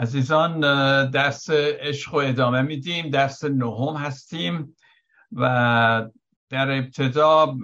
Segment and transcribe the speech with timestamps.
[0.00, 0.60] عزیزان
[1.10, 4.76] درس عشق و ادامه میدیم درس نهم هستیم
[5.32, 6.10] و
[6.48, 7.56] در ابتدا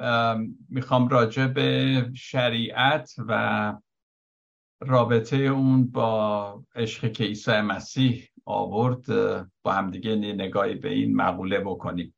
[0.68, 3.74] می‌خوام راجع به شریعت و
[4.80, 9.06] رابطه اون با عشق که عیسی مسیح آورد
[9.62, 12.14] با همدیگه نگاهی به این مقوله بکنیم.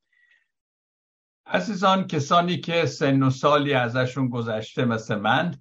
[1.46, 5.54] عزیزان کسانی که سن و سالی ازشون گذشته مثل من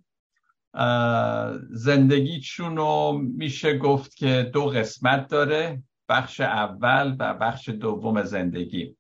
[1.70, 8.98] زندگیشون رو میشه گفت که دو قسمت داره بخش اول و بخش دوم زندگی.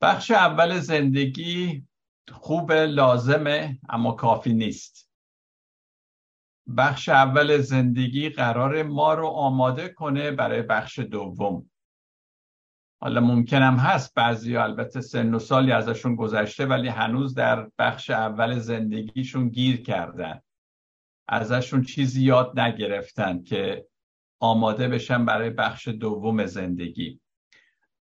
[0.00, 1.86] بخش اول زندگی
[2.32, 5.10] خوب لازمه اما کافی نیست.
[6.76, 11.70] بخش اول زندگی قرار ما رو آماده کنه برای بخش دوم.
[13.00, 18.58] حالا ممکنم هست بعضی البته سن و سالی ازشون گذشته ولی هنوز در بخش اول
[18.58, 20.40] زندگیشون گیر کردن.
[21.28, 23.86] ازشون چیزی یاد نگرفتن که
[24.40, 27.20] آماده بشن برای بخش دوم زندگی.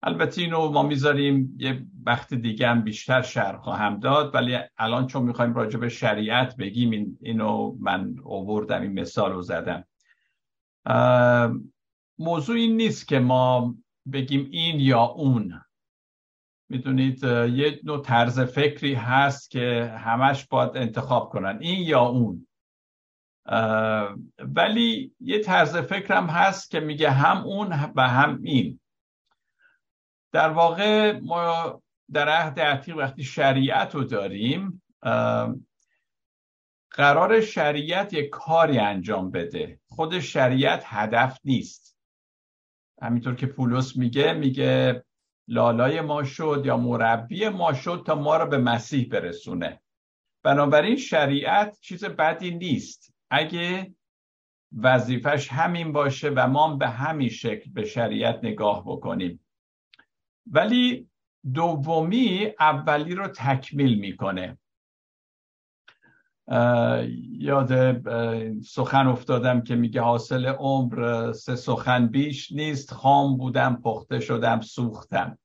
[0.03, 5.23] البته اینو ما می‌ذاریم یه وقت دیگه هم بیشتر شرح خواهم داد ولی الان چون
[5.23, 9.85] می‌خوایم راجع به شریعت بگیم اینو من اووردم این مثال رو زدم.
[12.19, 13.75] موضوع این نیست که ما
[14.13, 15.65] بگیم این یا اون.
[16.69, 21.59] می‌دونید یه نوع طرز فکری هست که همش باید انتخاب کنن.
[21.61, 22.47] این یا اون.
[24.39, 28.81] ولی یه طرز فکرم هست که میگه هم اون و هم این.
[30.33, 34.83] در واقع ما در عهد عتیق وقتی شریعت رو داریم
[36.91, 39.81] قرار شریعت یک کاری انجام بده.
[39.89, 41.97] خود شریعت هدف نیست.
[43.03, 45.05] همینطور که پولس میگه میگه
[45.49, 49.81] لالای ما شد یا مربی ما شد تا ما رو به مسیح برسونه.
[50.43, 53.15] بنابراین شریعت چیز بدی نیست.
[53.31, 53.95] اگه
[54.79, 59.41] وظیفش همین باشه و ما به همین شکل به شریعت نگاه بکنیم.
[60.47, 61.09] ولی
[61.55, 64.59] دومی اولی رو تکمیل می‌کنه.
[67.39, 67.73] یاد
[68.63, 75.39] سخن افتادم که میگه حاصل عمر سه سخن بیش نیست خام بودم پخته شدم سوختم.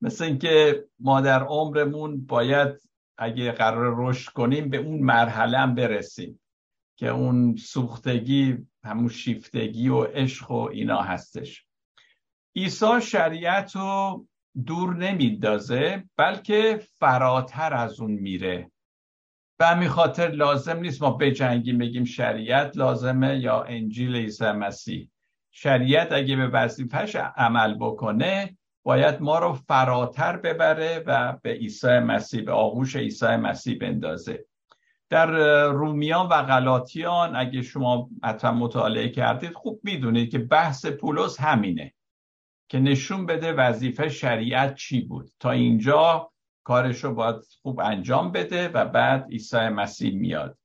[0.00, 2.88] مثل اینکه ما در عمرمون باید
[3.18, 6.40] اگه قرار رشد کنیم به اون مرحله برسیم
[6.96, 11.64] که اون سوختگی همون شیفتگی و عشق و اینا هستش.
[12.56, 14.26] عیسی شریعت رو
[14.66, 18.70] دور نمیدازه بلکه فراتر از اون میره.
[19.58, 25.10] به همین خاطر لازم نیست ما بجنگیم بگیم شریعت لازمه یا انجیل عیسی مسیح.
[25.50, 32.42] شریعت اگه به وظیفش عمل بکنه باید ما رو فراتر ببره و به عیسی مسیح
[32.42, 34.44] به آغوش عیسی مسیح بندازه.
[35.10, 35.26] در
[35.66, 41.94] رومیان و غلاطیان اگه شما حتما مطالعه کردید خوب می‌دونید که بحث پولس همینه
[42.68, 45.30] که نشون بده وظیفه شریعت چی بود.
[45.40, 46.30] تا اینجا
[46.68, 50.58] کارش رو باید خوب انجام بده و بعد عیسی مسیح میاد.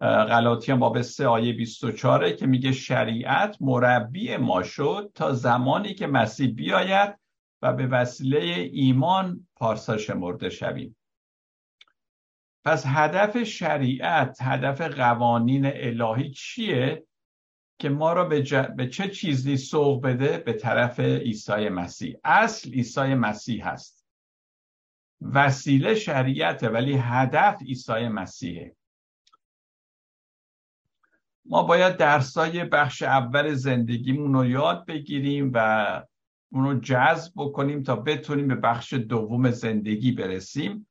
[0.00, 6.54] غلاطیان باب 3 آیه 24 که میگه شریعت مربی ما شد تا زمانی که مسیح
[6.54, 7.14] بیاید
[7.62, 8.38] و به وسیله
[8.72, 10.96] ایمان پارسا شمرده شویم.
[12.64, 17.06] پس هدف شریعت هدف قوانین الهی چیه
[17.78, 18.42] که ما را به,
[18.76, 22.16] به چه چیزی سوق بده؟ به طرف عیسی مسیح.
[22.24, 24.03] اصل عیسی مسیح هست.
[25.32, 28.76] وسیله شریعت ولی هدف عیسی مسیحه.
[31.44, 36.02] ما باید درسای بخش اول زندگیمون رو یاد بگیریم و
[36.52, 40.86] اونو جذب بکنیم تا بتونیم به بخش دوم زندگی برسیم.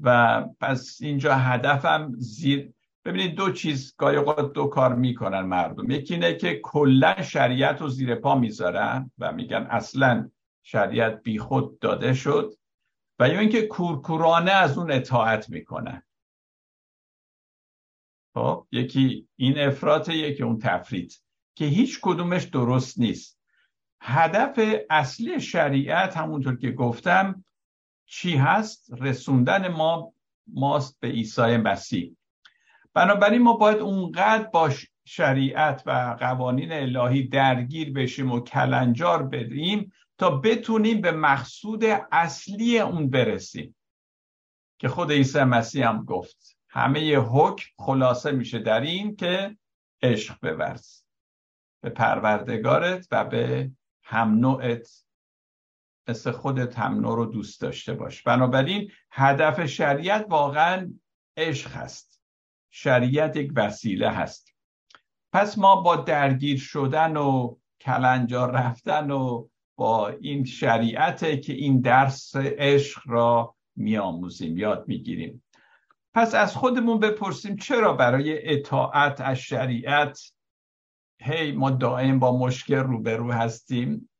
[0.00, 2.72] و پس اینجا هدفم زیر
[3.04, 4.18] ببینید دو چیز گاهی
[4.54, 5.90] دو کار می‌کنن مردم.
[5.90, 10.30] یکی اینه که کلا شریعت رو زیر پا می‌ذارن و میگن اصلا
[10.62, 12.54] شریعت بیخود داده شد.
[13.18, 16.02] و یا اینکه کورکورانه از اون اطاعت می‌کنن
[18.34, 21.22] خب یکی این افراط یکی اون تفرید
[21.54, 23.40] که هیچ کدومش درست نیست.
[24.00, 27.44] هدف اصلی شریعت همونطور که گفتم
[28.06, 30.12] چی هست؟ رسوندن ما
[30.46, 32.16] ماست به عیسی مسیح.
[32.94, 34.70] بنابراین ما باید اونقدر با
[35.04, 43.10] شریعت و قوانین الهی درگیر بشیم و کلنجار بدیم تا بتونیم به مقصود اصلی اون
[43.10, 43.76] برسیم.
[44.78, 49.58] که خود عیسی مسیح هم گفت همه حکم خلاصه میشه در این که
[50.02, 51.02] عشق بورز.
[51.82, 53.70] به پروردگارت و به
[54.04, 55.04] هم نوعت
[56.08, 58.22] مثل خودت هم نوع رو دوست داشته باش.
[58.22, 60.92] بنابراین هدف شریعت واقعا
[61.36, 62.20] عشق هست.
[62.70, 64.54] شریعت یک وسیله هست.
[65.32, 72.36] پس ما با درگیر شدن و کلنجار رفتن و با این شریعت که این درس
[72.36, 75.42] عشق را میآموزیم یاد می‌گیریم.
[76.14, 80.20] پس از خودمون بپرسیم چرا برای اطاعت از شریعت
[81.20, 84.10] هی ما دائم با مشکل روبرو هستیم؟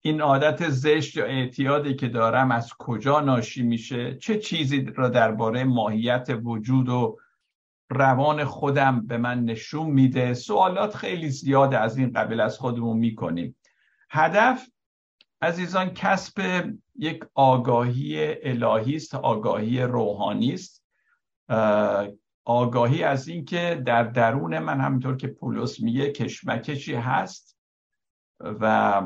[0.00, 5.64] این عادت زشت یا اعتیادی که دارم از کجا ناشی میشه؟ چه چیزی را درباره
[5.64, 7.18] ماهیت وجود و
[7.90, 13.56] روان خودم به من نشون میده؟ سوالات خیلی زیاد از این قبل از خودمون می‌کنیم.
[14.10, 14.68] هدف
[15.42, 16.64] عزیزان کسب
[16.98, 20.84] یک آگاهی الهی است آگاهی روحانی است.
[22.44, 27.58] آگاهی از اینکه در درون من همینطور که پولس میگه کشمکشی هست
[28.40, 29.02] و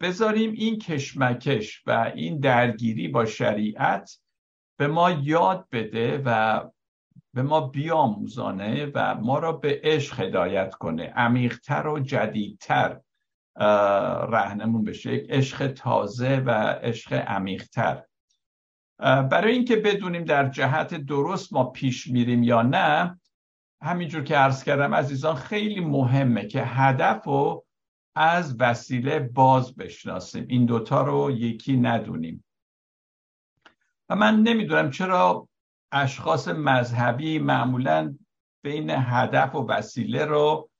[0.00, 4.18] بذاریم این کشمکش و این درگیری با شریعت
[4.78, 6.60] به ما یاد بده و
[7.34, 13.00] به ما بیاموزانه و ما را به عشق هدایت کنه عمیقتر و جدیدتر.
[13.58, 15.14] رهنمون بشه.
[15.14, 16.50] یک عشق تازه و
[16.82, 18.02] عشق عمیقتر.
[18.98, 23.20] برای اینکه بدونیم در جهت درست ما پیش میریم یا نه
[23.82, 27.64] همینجور که عرض کردم عزیزان خیلی مهمه که هدف رو
[28.14, 30.46] از وسیله باز بشناسیم.
[30.48, 32.44] این دوتا رو یکی ندونیم.
[34.08, 35.48] و من نمی‌دونم چرا
[35.92, 38.16] اشخاص مذهبی معمولا
[38.62, 40.70] بین هدف و وسیله رو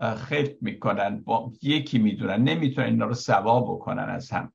[0.00, 1.20] خیلی می‌کنن.
[1.20, 2.42] با یکی می‌دونن.
[2.42, 4.52] نمی‌تونن اینا رو سوا بکنن از هم.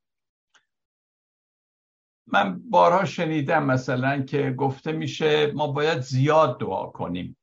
[2.27, 7.37] من بارها شنیدم مثلا که گفته میشه ما باید زیاد دعا کنیم.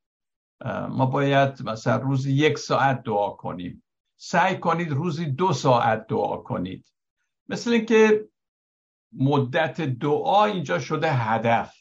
[0.89, 3.83] ما باید مثلا روزی یک ساعت دعا کنیم.
[4.17, 6.93] سعی کنید روزی دو ساعت دعا کنید.
[7.49, 8.29] مثل اینکه
[9.13, 11.76] مدت دعا اینجا شده هدف.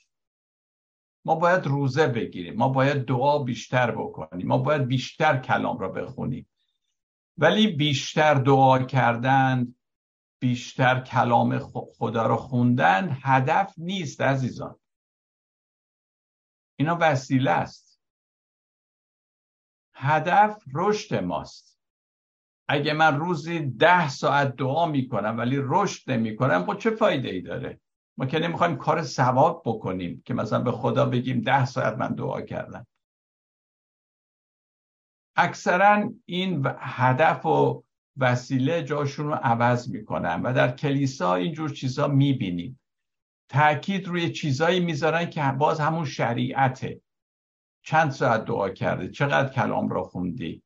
[1.26, 2.56] ما باید روزه بگیریم.
[2.56, 4.48] ما باید دعا بیشتر بکنیم.
[4.48, 6.48] ما باید بیشتر کلام را بخونیم.
[7.38, 9.76] ولی بیشتر دعا کردن
[10.40, 11.60] بیشتر کلام
[11.98, 14.76] خدا رو خوندن هدف نیست عزیزان.
[16.76, 18.02] اینا وسیله است.
[19.94, 21.80] هدف رشد ماست.
[22.68, 27.82] اگه من روزی ده ساعت دعا می‌کنم ولی رشد نمی‌کنم خب چه فایده ای داره؟
[28.18, 32.42] ما که نمی‌خوایم کار ثواب بکنیم که مثلا به خدا بگیم ده ساعت من دعا
[32.42, 32.88] کردم.
[35.36, 37.84] اکثرا این هدف و
[38.18, 42.80] وسیله جاشون رو عوض می‌کنن و در کلیسا اینجور چیزا می‌بینیم.
[43.50, 47.02] تاکید روی چیزایی می‌ذارن که باز همون شریعته.
[47.86, 49.10] چند ساعت دعا کرده.
[49.10, 50.62] چقدر کلام را خوندی؟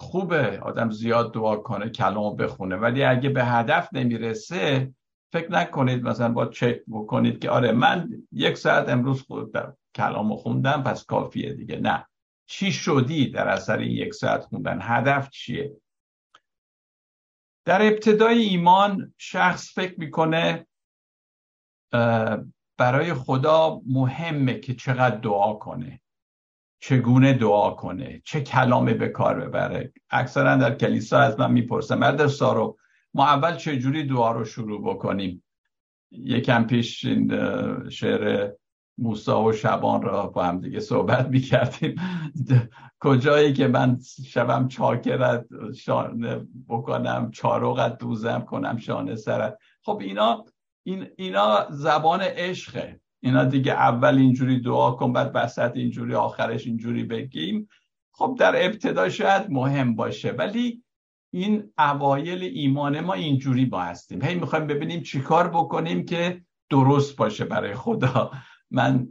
[0.00, 2.76] خوبه آدم زیاد دعا کنه کلام بخونه.
[2.76, 4.94] ولی اگه به هدف نمی‌رسه
[5.32, 9.56] فکر نکنید مثلا با چک بکنید که آره من یک ساعت امروز خود
[9.94, 11.76] کلام خوندم پس کافیه دیگه.
[11.76, 12.06] نه.
[12.46, 15.76] چی شدی در اثر یک ساعت خوندن؟ هدف چیه؟
[17.64, 20.66] در ابتدای ایمان شخص فکر می‌کنه
[22.78, 26.00] برای خدا مهمه که چقدر دعا کنه.
[26.80, 29.92] چگونه دعا کنه چه کلامی به کار ببره.
[30.10, 32.76] اکثرا در کلیسا از من می‌پرسم مرد سارو
[33.14, 35.44] ما اول چجوری دعا رو شروع بکنیم؟
[36.10, 37.30] یکم پیش این
[37.90, 38.50] شعر
[38.98, 41.94] موسا و شبان را با هم دیگه صحبت می‌کردیم.
[43.00, 45.46] کجایی که من شبم چاکرت
[45.76, 49.58] شانه بکنم چاروغت دوزم کنم شانه سرت.
[49.82, 50.44] خب اینا
[50.82, 53.00] این اینا زبان عشقه.
[53.20, 57.68] اینا دیگه اول اینجوری دعا کن بعد وسط اینجوری آخرش اینجوری بگیم.
[58.12, 60.84] خب در ابتدا شاید مهم باشه ولی
[61.32, 64.22] این اوایل ایمان ما اینجوری با هستیم.
[64.22, 68.30] هی می‌خوایم ببینیم چیکار بکنیم که درست باشه برای خدا.
[68.70, 69.08] من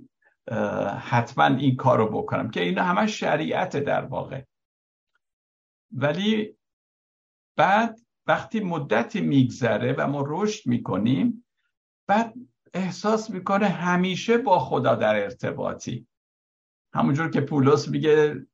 [1.00, 4.44] حتما این کار رو بکنم که اینا همه شریعت در واقع.
[5.92, 6.58] ولی
[7.56, 11.46] بعد وقتی مدتی میگذره و ما رشد می‌کنیم
[12.08, 12.34] بعد
[12.74, 16.08] احساس می‌کنه همیشه با خدا در ارتباطی.
[16.94, 18.46] همونجور که پولس میگه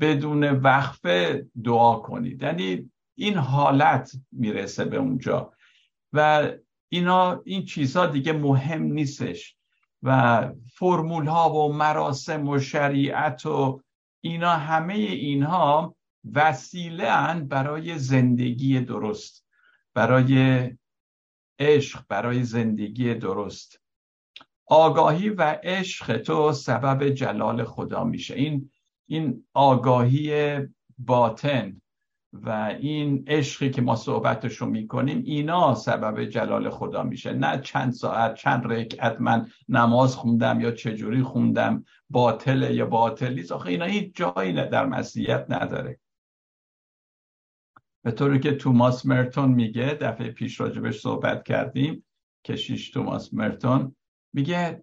[0.00, 2.42] بدون وقفه دعا کنید.
[2.42, 5.52] یعنی این حالت می‌رسه به اونجا.
[6.12, 6.48] و
[6.88, 9.56] اینا این چیزها دیگه مهم نیستش.
[10.02, 13.82] و فرمول ها و مراسم و شریعت و
[14.20, 15.96] اینا همه اینها
[16.34, 19.46] وسیله برای زندگی درست
[19.94, 20.70] برای
[21.58, 23.80] عشق برای زندگی درست.
[24.66, 28.34] آگاهی و عشق تو سبب جلال خدا میشه.
[28.34, 28.70] این
[29.06, 30.58] این آگاهی
[30.98, 31.80] باطن
[32.32, 37.32] و این عشقی که ما صحبتشو می‌کنیم اینا سبب جلال خدا میشه.
[37.32, 43.70] نه چند ساعت چند رکعت من نماز خوندم یا چجوری خوندم باطله یا باطلی آخه
[43.70, 45.98] اینا هیچ جایی در مسیحیت نداره.
[48.08, 52.06] به طوری که توماس مرتون میگه دفعه پیش راجبش صحبت کردیم
[52.44, 53.96] کشیش توماس مرتون
[54.32, 54.82] میگه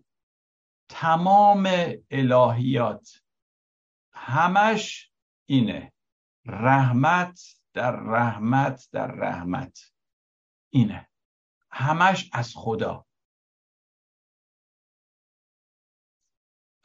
[0.90, 1.70] تمام
[2.12, 3.24] الهیات
[4.14, 5.12] همش
[5.46, 5.94] اینه.
[6.46, 7.42] رحمت
[7.74, 9.80] در رحمت در رحمت
[10.70, 11.10] اینه.
[11.72, 13.06] همش از خدا.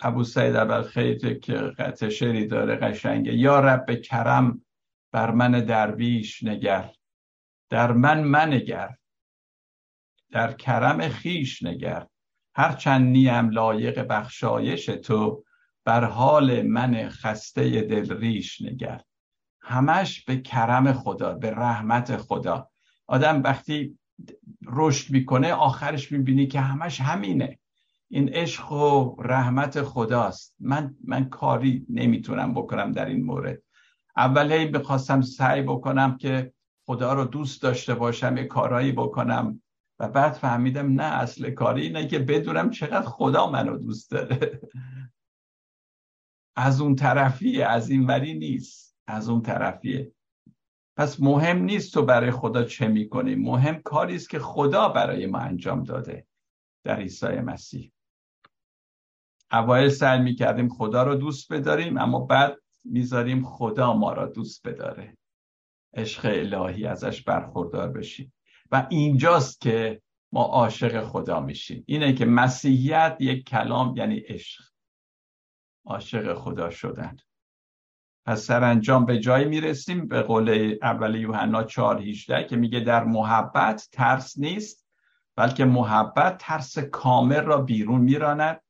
[0.00, 3.34] ابو سعید اول که قطع شعری داره قشنگه.
[3.34, 4.64] یا رب کرم
[5.12, 6.92] بر من درویش نگر
[7.70, 8.96] در من منگر
[10.30, 12.06] در کرم خیش نگر.
[12.54, 15.44] هرچند نیم لایق بخشایش تو
[15.84, 19.00] بر حال من خسته دلریش نگر.
[19.60, 22.70] همش به کرم خدا به رحمت خدا.
[23.06, 23.98] آدم وقتی
[24.66, 27.58] رشد می‌کنه آخرش می‌بینی که همش همینه.
[28.08, 30.54] این عشق و رحمت خداست.
[30.60, 33.62] من من کاری نمی‌تونم بکنم در این مورد.
[34.20, 36.52] اول هی می‌خواستم سعی بکنم که
[36.86, 39.62] خدا رو دوست داشته باشم یه کارایی بکنم.
[39.98, 44.60] و بعد فهمیدم نه اصل کاری اینه که بدونم چقدر خدا منو دوست داره.
[46.56, 48.96] از اون طرفیه از این وری نیست.
[49.06, 50.12] از اون طرفیه.
[50.96, 53.34] پس مهم نیست تو برای خدا چه می‌کنی.
[53.34, 56.26] مهم کاری است که خدا برای ما انجام داده
[56.84, 57.92] در عیسی مسیح.
[59.52, 65.16] اوایل سعی می‌کردیم خدا رو دوست بداریم اما بعد می‌ذاریم خدا ما را دوست بداره.
[65.94, 68.32] عشق الهی ازش برخوردار بشیم.
[68.70, 71.84] و اینجاست که ما عاشق خدا میشیم.
[71.86, 74.64] اینه که مسیحیت یک کلام یعنی عشق.
[75.84, 77.16] عاشق خدا شدن.
[78.26, 84.38] پس سرانجام به جایی می‌رسیم به قول اول یوحنا 4:18 که میگه در محبت ترس
[84.38, 84.86] نیست
[85.36, 88.60] بلکه محبت ترس کامل را بیرون میراند.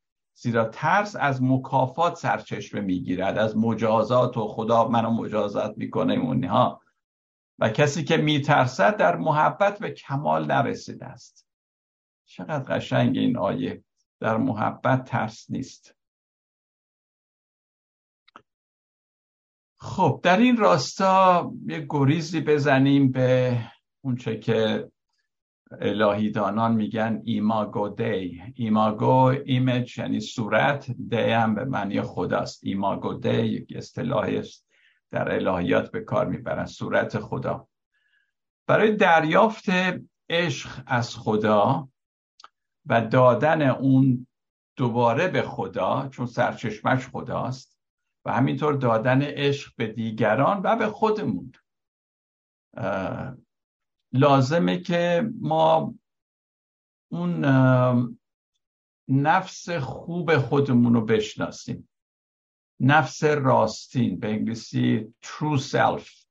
[0.43, 6.81] زیرا ترس از مکافات سرچشمه می‌گیرد از مجازات و خدا منو مجازات می‌کنه اونها.
[7.59, 11.47] و کسی که میترسد در محبت به کمال نرسیده است.
[12.25, 13.85] چقدر قشنگ این آیه.
[14.21, 15.95] در محبت ترس نیست.
[19.77, 23.61] خب در این راستا یه گریزی بزنیم به
[24.05, 24.91] اونچه که
[25.73, 28.43] الهیدانان میگن ایماگو دی.
[28.55, 32.61] ایماگو ایمیج یعنی صورت دی هم به معنی خداست.
[32.65, 34.67] ایماگو دی یک اصطلاحی است.
[35.11, 36.67] در الهیات به کار می‌برن.
[36.67, 37.69] صورت خدا.
[38.67, 39.65] برای دریافت
[40.31, 41.89] عشق از خدا
[42.87, 44.27] و دادن اون
[44.77, 47.79] دوباره به خدا چون سرچشمش خداست
[48.25, 51.53] و همینطور دادن عشق به دیگران و به خودمون.
[54.13, 55.95] لازمه که ما
[57.13, 57.45] اون
[59.09, 61.89] نفس خوب خودمون رو بشناسیم.
[62.81, 66.27] نفس راستین به انگلیسی true self.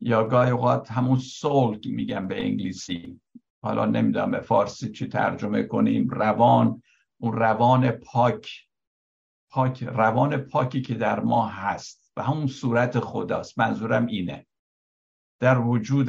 [0.00, 3.20] یا گاهی اوقات همون سول میگم به انگلیسی.
[3.62, 6.08] حالا نمی‌دونم به فارسی چی ترجمه کنیم.
[6.08, 6.82] روان
[7.20, 8.68] اون روان پاک.
[9.50, 12.12] پاک روان پاکی که در ما هست.
[12.16, 13.58] و همون صورت خداست.
[13.58, 14.46] منظورم اینه.
[15.40, 16.08] در وجود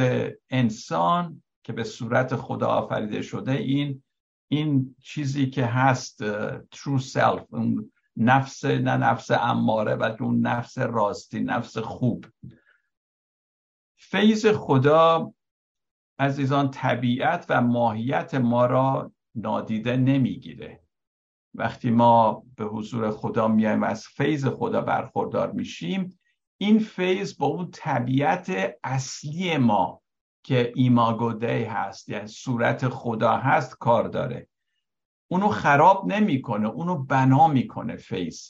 [0.49, 4.03] انسان که به صورت خدا آفریده شده این
[4.51, 6.23] این چیزی که هست
[6.59, 12.25] true self اون نفس نه نفس اماره بلکه اون نفس راستی نفس خوب.
[13.97, 15.33] فیض خدا
[16.19, 20.83] عزیزان طبیعت و ماهیت ما را نادیده نمی‌گیره.
[21.53, 26.18] وقتی ما به حضور خدا میایم و از فیض خدا برخوردار میشیم
[26.61, 30.01] این فیض با اون طبیعت اصلی ما
[30.43, 34.47] که ایماگوده هست یعنی صورت خدا هست کار داره.
[35.27, 38.49] اونو خراب نمی‌کنه اونو بنا می‌کنه فیض.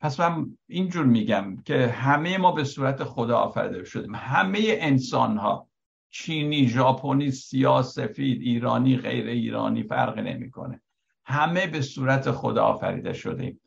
[0.00, 4.14] پس من اینجور میگم که همه ما به صورت خدا آفریده شدیم.
[4.14, 5.68] همه انسان ها
[6.10, 10.82] چینی، ژاپنی، سیاه، سفید، ایرانی، غیر ایرانی فرق نمی‌کنه.
[11.24, 13.60] همه به صورت خدا آفریده شدیم.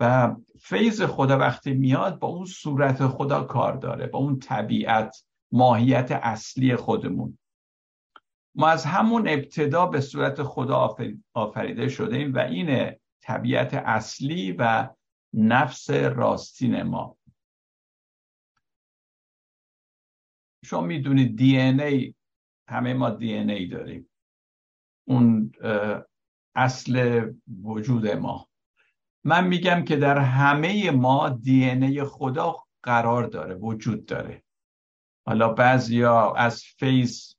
[0.00, 6.10] و فیض خدا وقتی میاد با اون صورت خدا کار داره با اون طبیعت ماهیت
[6.10, 7.38] اصلی خودمون.
[8.54, 10.96] ما از همون ابتدا به صورت خدا
[11.34, 14.88] آفریده شدیم و این طبیعت اصلی و
[15.34, 17.16] نفس راستین ما.
[20.64, 22.14] شما می‌دونید دی ای
[22.68, 24.10] همه ما دی ای داریم.
[25.08, 25.52] اون
[26.54, 27.24] اصل
[27.62, 28.48] وجود ما.
[29.24, 34.42] من میگم که در همه ما دی ای خدا قرار داره وجود داره.
[35.26, 37.34] حالا بعضیا از فیض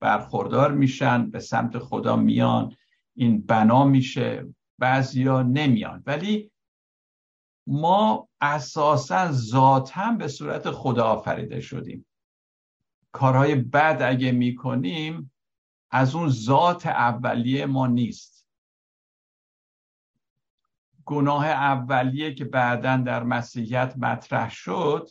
[0.00, 2.76] برخوردار میشن به سمت خدا میان
[3.16, 4.46] این بنا میشه
[4.78, 6.02] بعضیا نمیان.
[6.06, 6.50] ولی
[7.66, 12.06] ما اساسا ذاتا به صورت خدا آفریده شدیم.
[13.12, 15.32] کارهای بد اگه می‌کنیم
[15.90, 18.47] از اون ذات اولیه ما نیست.
[21.08, 25.08] گناه اولیه که بعدا در مسیحیت مطرح شد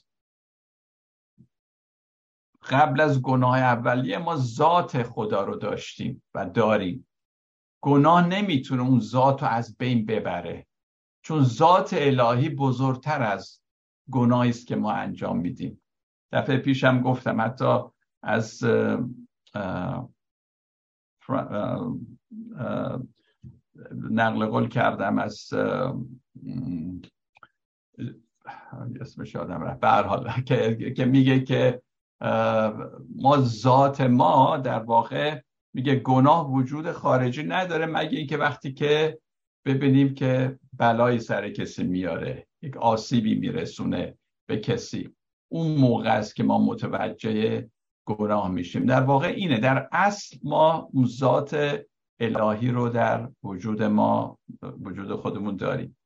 [2.69, 7.07] قبل از گناه اولیه ما ذات خدا رو داشتیم و داریم.
[7.81, 10.67] گناه نمی‌تونه اون ذات رو از بین ببره
[11.21, 13.61] چون ذات الهی بزرگتر از
[14.11, 15.81] گناهی است که ما انجام میدیم.
[16.31, 17.79] دفعه پیشم گفتم حتی
[18.23, 18.63] از
[24.11, 25.53] نقل قول کردم از
[29.01, 30.45] اسمش آدم رفت.
[30.45, 31.81] که, که میگه که
[33.15, 35.41] ما ذات ما در واقع
[35.73, 39.19] میگه گناه وجود خارجی نداره مگه اینکه وقتی که
[39.65, 44.17] ببینیم که بلایی سر کسی میاره یک آسیبی میرسونه
[44.49, 45.09] به کسی
[45.51, 47.69] اون موقع است که ما متوجه
[48.05, 48.85] گناه میشیم.
[48.85, 49.59] در واقع اینه.
[49.59, 51.81] در اصل ما اون ذات
[52.19, 55.97] الهی رو در وجود ما وجود خودمون داریم.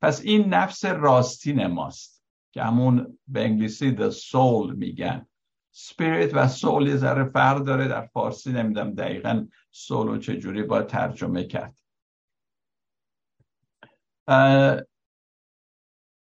[0.00, 5.26] پس این نفس راستین ماست که همون به انگلیسی the soul میگن.
[5.74, 7.88] Spirit و soul یه ذره فرق داره.
[7.88, 11.74] در فارسی نمی‌دونم دقیقا soul رو چجوری باید ترجمه کرد.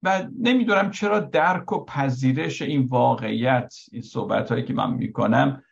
[0.03, 5.63] و نمی‌دونم چرا درک و پذیرش این واقعیت این صحبت هایی که من می‌کنم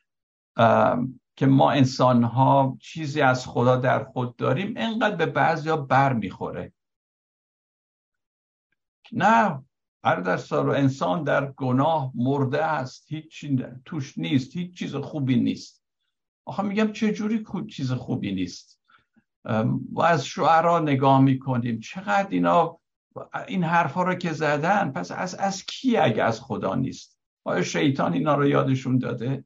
[1.39, 6.13] که ما انسان ها چیزی از خدا در خود داریم انقدر به بعضی ها بر
[6.13, 6.73] می‌خوره.
[9.11, 9.65] نه
[10.03, 13.45] در سال انسان در گناه مرده است هیچ
[13.85, 15.83] توش نیست هیچ چیز خوبی نیست.
[16.45, 18.81] آخه میگم چه جوری چیز خوبی نیست؟
[19.91, 21.79] و از شعرها نگاه می‌کنیم.
[21.79, 22.79] چقدر اینا
[23.47, 28.13] این حرفا رو که زدن پس از از کی اگه از خدا نیست؟ آیا شیطان
[28.13, 29.45] اینا رو یادشون داده؟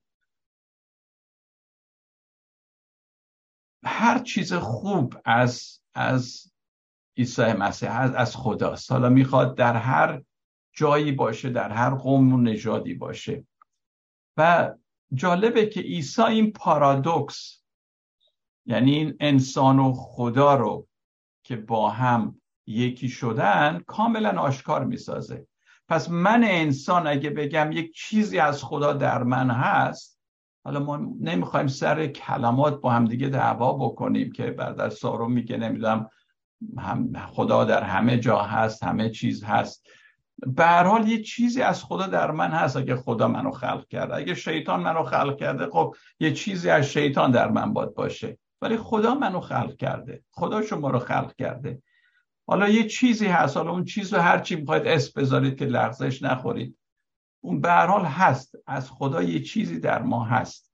[3.86, 6.54] هر چیز خوب از از
[7.18, 8.92] عیسی مسیح از, از خداست.
[8.92, 10.22] حالا می‌خواد در هر
[10.74, 13.46] جایی باشه در هر قوم و نژادی باشه.
[14.38, 14.72] و
[15.14, 17.64] جالبه که عیسی این پارادوکس
[18.66, 20.88] یعنی این انسان و خدا رو
[21.44, 25.48] که با هم یکی شدن کاملا آشکار می‌سازه.
[25.88, 30.13] پس من انسان اگه بگم یک چیزی از خدا در من هست
[30.64, 36.10] حالا ما نمی‌خوایم سر کلمات با هم دیگه دعوا بکنیم که در سارو میگه نمی‌دونم
[37.28, 39.88] خدا در همه جا هست همه چیز هست.
[40.48, 44.16] به حال یه چیزی از خدا در من هست اگه خدا منو خلق کرده.
[44.16, 48.38] اگه شیطان منو خلق کرده خب یه چیزی از شیطان در من باید باشه.
[48.62, 50.24] ولی خدا منو خلق کرده.
[50.32, 51.82] خدا شما رو خلق کرده.
[52.48, 53.58] حالا یه چیزی هست.
[53.58, 56.78] حالا اون چیز رو هر چی می‌خواید اسم بذارید که لغزش نخورید.
[57.44, 60.72] اون به حال هست از خدا یه چیزی در ما هست.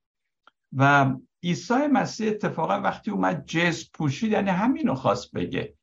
[0.73, 5.73] و عیسی مسیح اتفاقا وقتی اومد جسم پوشید یعنی همینو خواست بگه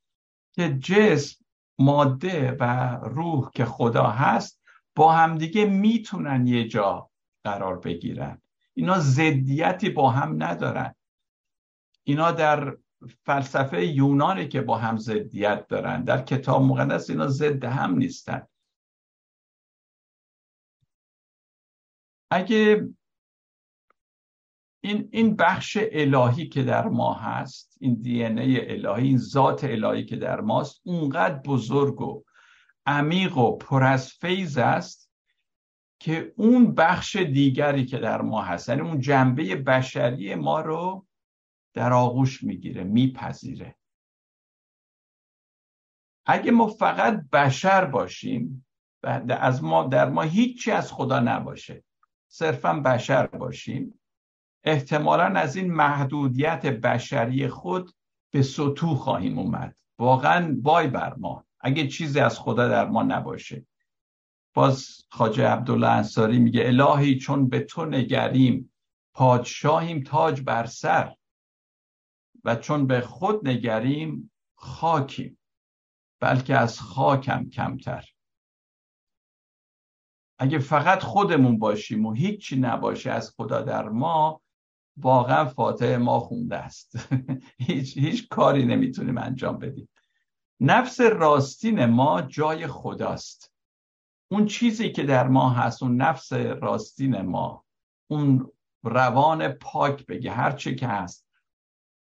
[0.53, 1.45] که جسم
[1.79, 4.61] ماده و روح که خدا هست
[4.95, 7.09] با همدیگه می‌تونن یه جا
[7.43, 8.41] قرار بگیرن.
[8.73, 10.95] اینا زدیتی با هم ندارن.
[12.03, 12.77] اینا در
[13.25, 18.47] فلسفه یونانی که با هم زدیت دارن در کتاب مقدس اینا ضد هم نیستن.
[22.31, 22.89] اگه
[24.83, 30.05] این, این بخش الهی که در ما هست این دی ای الهی این ذات الهی
[30.05, 32.23] که در ماست اونقدر بزرگ و
[32.85, 35.11] عمیق و پر از فیض است
[35.99, 41.07] که اون بخش دیگری که در ما هست یعنی اون جنبه بشری ما رو
[41.73, 43.75] در آغوش می‌گیره میپذیره.
[46.25, 48.65] اگه ما فقط بشر باشیم
[49.29, 51.83] از ما در ما هیچی از خدا نباشه.
[52.37, 53.99] صرفا بشر باشیم.
[54.63, 57.91] احتمالا از این محدودیت بشری خود
[58.33, 59.77] به سطوح خواهیم اومد.
[59.99, 61.45] واقعا وای بر ما.
[61.59, 63.65] اگه چیزی از خدا در ما نباشه.
[64.53, 68.73] باز خاجه عبدالله انصاری میگه الهی چون به تو نگریم
[69.13, 71.15] پادشاهیم تاج بر سر.
[72.43, 75.39] و چون به خود نگریم خاکیم.
[76.19, 78.16] بلکه از خاکم کمتر.
[80.39, 84.41] اگه فقط خودمون باشیم و هیچی نباشه از خدا در ما
[84.97, 87.09] واقعا فاتح ما خونده است.
[87.67, 89.89] هیچ, هیچ کاری نمی‌تونیم انجام بدیم.
[90.59, 93.53] نفس راستین ما جای خداست.
[94.31, 97.65] اون چیزی که در ما هست اون نفس راستین ما
[98.07, 98.51] اون
[98.83, 101.27] روان پاک بگه هر چی که هست.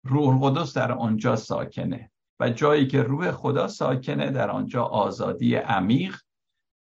[0.04, 6.22] روح قدس در آنجا ساکنه و جایی که روح خدا ساکنه در آنجا آزادی عمیق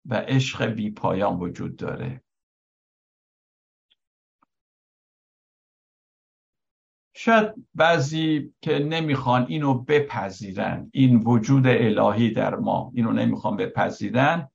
[0.05, 2.23] و عشق بی پایان وجود داره.
[7.15, 14.49] شاید بعضی که نمی‌خوان اینو بپذیرن این وجود الهی در ما اینو نمی‌خوان بپذیرن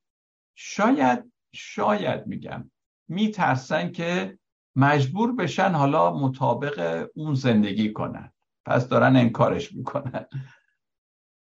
[0.55, 2.71] شاید شاید میگم
[3.09, 4.39] میترسن که
[4.77, 8.33] مجبور بشن حالا مطابق اون زندگی کنن.
[8.65, 10.27] پس دارن انکارش می‌کنن.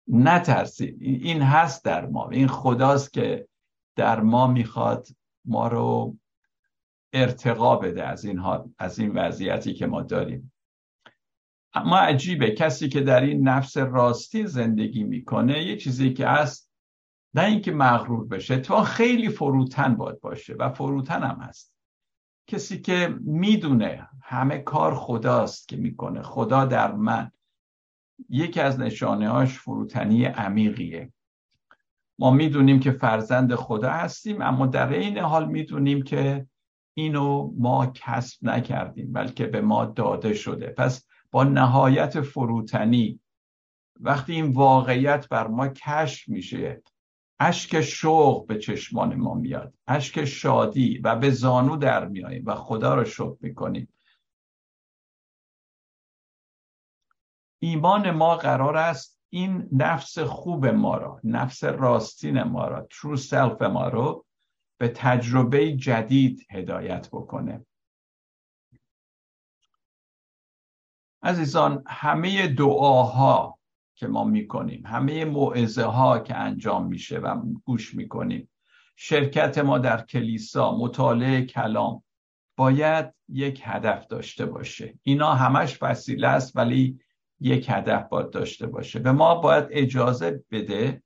[0.07, 1.01] نترسید.
[1.01, 2.29] این هست در ما.
[2.29, 3.47] این خداست که
[3.95, 5.07] در ما می‌خواد
[5.45, 6.17] ما رو
[7.13, 8.41] ارتقا بده از این,
[8.77, 10.53] از این وضعیتی که ما داریم.
[11.73, 16.71] اما عجیبه کسی که در این نفس راستی زندگی می‌کنه یه چیزی که هست
[17.33, 21.73] نه اینکه مغرور بشه تو خیلی فروتن باید باشه و فروتن هم هست.
[22.47, 27.31] کسی که می‌دونه همه کار خداست که می‌کنه خدا در من
[28.29, 31.12] یکی از نشانه هاش فروتنی عمیقیه.
[32.19, 36.47] ما می‌دونیم که فرزند خدا هستیم اما در این حال می‌دونیم که
[36.93, 40.67] اینو ما کسب نکردیم بلکه به ما داده شده.
[40.67, 43.19] پس با نهایت فروتنی
[43.99, 46.81] وقتی این واقعیت بر ما کشف میشه
[47.39, 52.95] اشک شوق به چشمان ما میاد اشک شادی و به زانو در میاییم و خدا
[52.95, 53.87] رو شکر می‌کنیم.
[57.59, 63.61] ایمان ما قرار است این نفس خوب ما را نفس راستین ما را true self
[63.61, 64.25] ما رو
[64.77, 67.65] به تجربه جدید هدایت بکنه.
[71.23, 73.59] عزیزان همه دعاها
[73.95, 78.49] که ما می‌کنیم همه موعظه ها که انجام میشه و گوش می‌کنیم
[78.95, 82.03] شرکت ما در کلیسا مطالعه کلام
[82.57, 84.99] باید یک هدف داشته باشه.
[85.03, 86.99] اینا همش وسیله است ولی
[87.43, 88.99] یک هدف باید داشته باشه.
[88.99, 91.03] به ما باید اجازه بده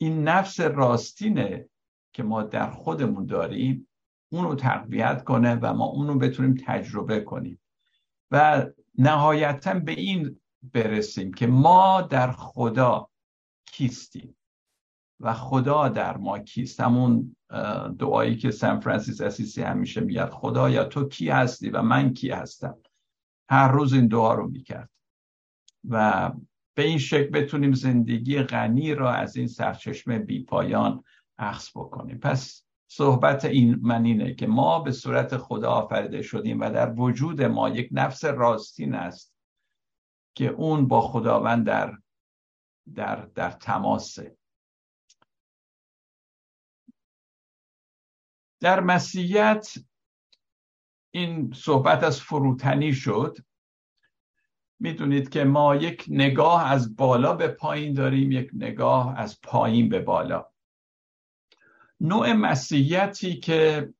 [0.00, 1.68] این نفس راستینه
[2.12, 3.88] که ما در خودمون داریم
[4.32, 7.60] اونو تقویت کنه و ما اونو بتونیم تجربه کنیم.
[8.30, 8.66] و
[8.98, 13.10] نهایتا به این برسیم که ما در خدا
[13.66, 14.36] کیستیم.
[15.20, 16.80] و خدا در ما کیست.
[16.80, 17.36] همون
[17.98, 22.78] دعایی که سن فرانسیس اسیسی همیشه خدا یا تو کی هستی و من کی هستم؟
[23.50, 24.90] هر روز این دعا رو می‌کرد.
[25.90, 26.32] و
[26.74, 31.04] به این شکل بتونیم زندگی غنی را از این سرچشمه بی پایان
[31.38, 32.18] اخص بکنیم.
[32.18, 37.42] پس صحبت این من اینه که ما به صورت خدا آفریده شدیم و در وجود
[37.42, 39.34] ما یک نفس راستین است
[40.34, 41.98] که اون با خداوند در
[42.94, 44.36] در در تماسه.
[48.60, 49.74] در مسیحیت
[51.10, 53.36] این صحبت از فروتنی شد.
[54.78, 60.00] می‌دونید که ما یک نگاه از بالا به پایین داریم یک نگاه از پایین به
[60.00, 60.46] بالا.
[62.00, 63.92] نوع مسیحیتی که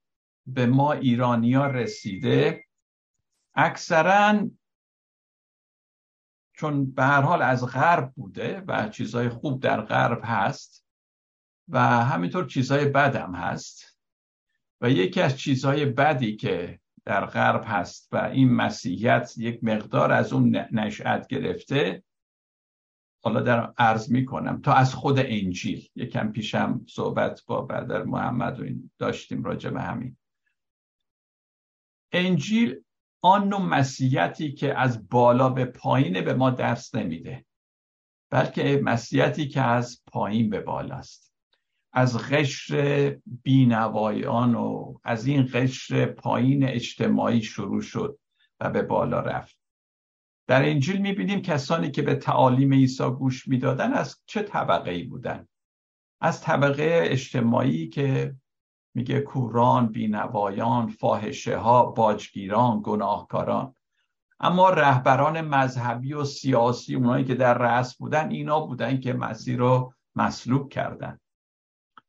[0.47, 2.65] به ما ایرانیا رسیده
[3.55, 4.51] اکثرا
[6.53, 10.87] چون به هر حال از غرب بوده و چیزهای خوب در غرب هست
[11.69, 13.97] و همینطور چیزهای بد هم هست.
[14.81, 20.33] و یکی از چیزهای بدی که در غرب هست و این مسیحیت یک مقدار از
[20.33, 22.03] اون نشأت گرفته.
[23.23, 25.88] حالا در عرض می کنم تا از خود انجیل.
[25.95, 30.16] یکم پیشم صحبت با بدر محمد و این داشتیم راجع به همین.
[32.12, 32.83] انجیل
[33.23, 37.47] آن نوع مسیحیتی که از بالا به پایین به ما درس نمیده
[38.31, 41.26] بلکه مسیحیتی که از پایین به بالاست.
[41.97, 48.19] از قشر بینوایان و از این قشر پایین اجتماعی شروع شد
[48.61, 49.59] و به بالا رفت.
[50.47, 55.49] در انجیل می‌بینیم کسانی که به تعالیم عیسی گوش می‌دادن از چه طبقه ای بودن؟
[56.21, 58.37] از طبقه اجتماعی که
[58.95, 63.75] میگه کوران بینوایان فاحشه ها باجگیران گناهکاران.
[64.41, 69.95] اما رهبران مذهبی و سیاسی اونایی که در رأس بودن اینا بودن که مسیر رو
[70.15, 71.21] مسلوب کردن.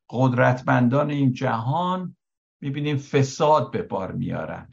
[0.09, 2.17] قدرتمندان این جهان
[2.61, 4.69] می‌بینیم فساد به بار میارن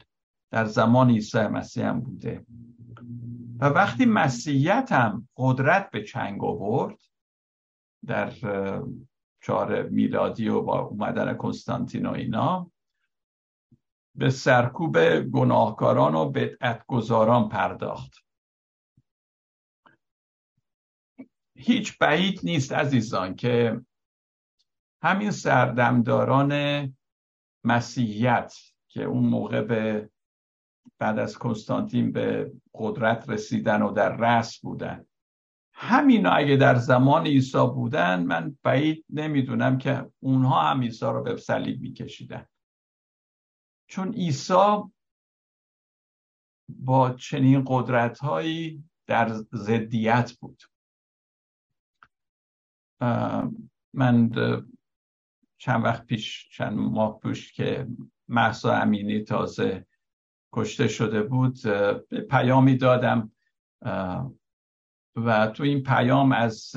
[0.51, 2.45] در زمان عیسی مسیح هم بوده.
[3.59, 6.97] و وقتی مسیحیت هم قدرت به چنگ آورد
[8.05, 8.33] در
[9.41, 12.71] چهار میلادی و با اومدن کنستانتین و اینا
[14.15, 18.13] به سرکوب گناهکاران و بدعتگذاران پرداخت.
[21.57, 23.81] هیچ بعید نیست عزیزان که
[25.05, 26.53] همین سردمداران
[27.63, 28.53] مسیحیت
[28.87, 30.09] که اون موقع به
[30.99, 35.05] بعد از کنستانتین به قدرت رسیدن و در رأس بودن.
[35.73, 41.37] همین اگه در زمان عیسی بودن من بعید نمی‌دونم که اونها هم عیسی رو به
[41.37, 42.45] صلیب میکشیدن.
[43.89, 44.83] چون عیسی
[46.69, 50.63] با چنین قدرت هایی در ضدیت بود.
[53.93, 54.29] من
[55.57, 57.87] چند وقت پیش چند ماه پیش که
[58.27, 59.85] محسا امینی تازه
[60.53, 61.57] کشته شده بود
[62.29, 63.31] پیامی دادم
[65.15, 66.75] و تو این پیام از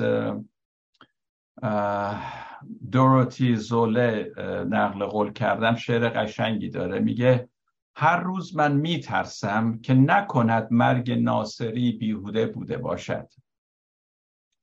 [2.91, 4.33] دوروتی زوله
[4.69, 6.99] نقل قول کردم شعر قشنگی داره.
[6.99, 7.49] میگه
[7.95, 13.29] هر روز من میترسم که نکند مرگ ناصری بیهوده بوده باشد.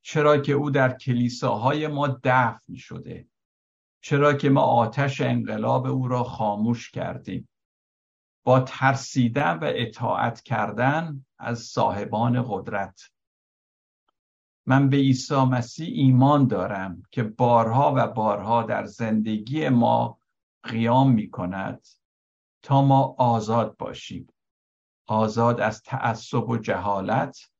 [0.02, 3.26] چرا که او در کلیساهای ما دفن شده.
[4.08, 7.48] چرا که ما آتش انقلاب او را خاموش کردیم.
[8.44, 13.10] با ترسیدن و اطاعت کردن از صاحبان قدرت.
[14.66, 20.18] من به عیسی مسیح ایمان دارم که بارها و بارها در زندگی ما
[20.62, 21.86] قیام می کند
[22.62, 24.26] تا ما آزاد باشیم.
[25.06, 27.50] آزاد از تعصب و جهالت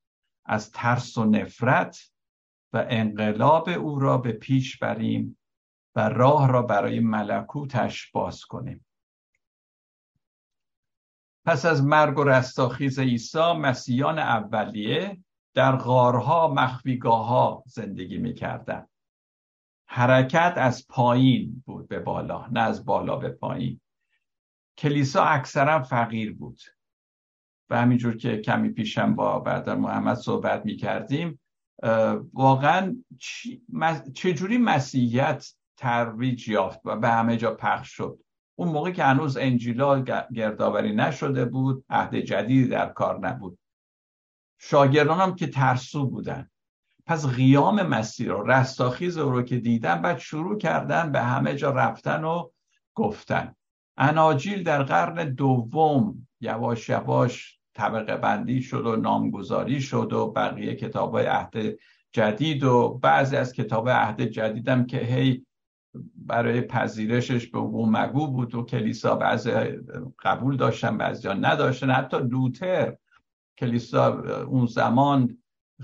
[0.44, 2.10] از ترس و نفرت
[2.72, 5.38] و انقلاب او را به پیش بریم
[5.96, 8.86] و راه را برای ملکوتش باز کنیم.
[11.44, 15.18] پس از مرگ و رستاخیز عیسی مسیحیان اولیه
[15.54, 18.86] در غارها مخفیگاه ها زندگی می‌کردن.
[19.88, 23.80] حرکت از پایین بود به بالا نه از بالا به پایین.
[24.78, 26.60] کلیسا اکثرا فقیر بود.
[27.70, 31.40] و همینجور که کمی پیشم با برادر محمد صحبت می‌کردیم
[32.32, 32.96] واقعا
[34.14, 38.18] چجوری مسیحیت ترویج یافت و به همه جا پخش شد.
[38.58, 40.00] اون موقع که هنوز انجیلا
[40.34, 43.58] گردآوری نشده بود عهد جدیدی در کار نبود.
[44.58, 46.50] شاگردان هم که ترسو بودن.
[47.06, 52.24] پس قیام مسیر و رستاخیز رو که دیدن بعد شروع کردن به همه جا رفتن
[52.24, 52.48] و
[52.94, 53.54] گفتن.
[53.96, 61.14] اناجیل در قرن دوم یواش یواش طبقه بندی شد و نامگذاری شد و بقیه کتاب
[61.14, 61.78] های عهد
[62.12, 65.46] جدید و بعضی از کتاب عهد جدیدم که هی
[66.14, 69.50] برای پذیرشش به او مگو بود و کلیسا بعضی
[70.18, 71.90] قبول داشتن بعضی نداشتن.
[71.90, 72.96] حتی لوتر
[73.58, 75.38] کلیسا اون زمان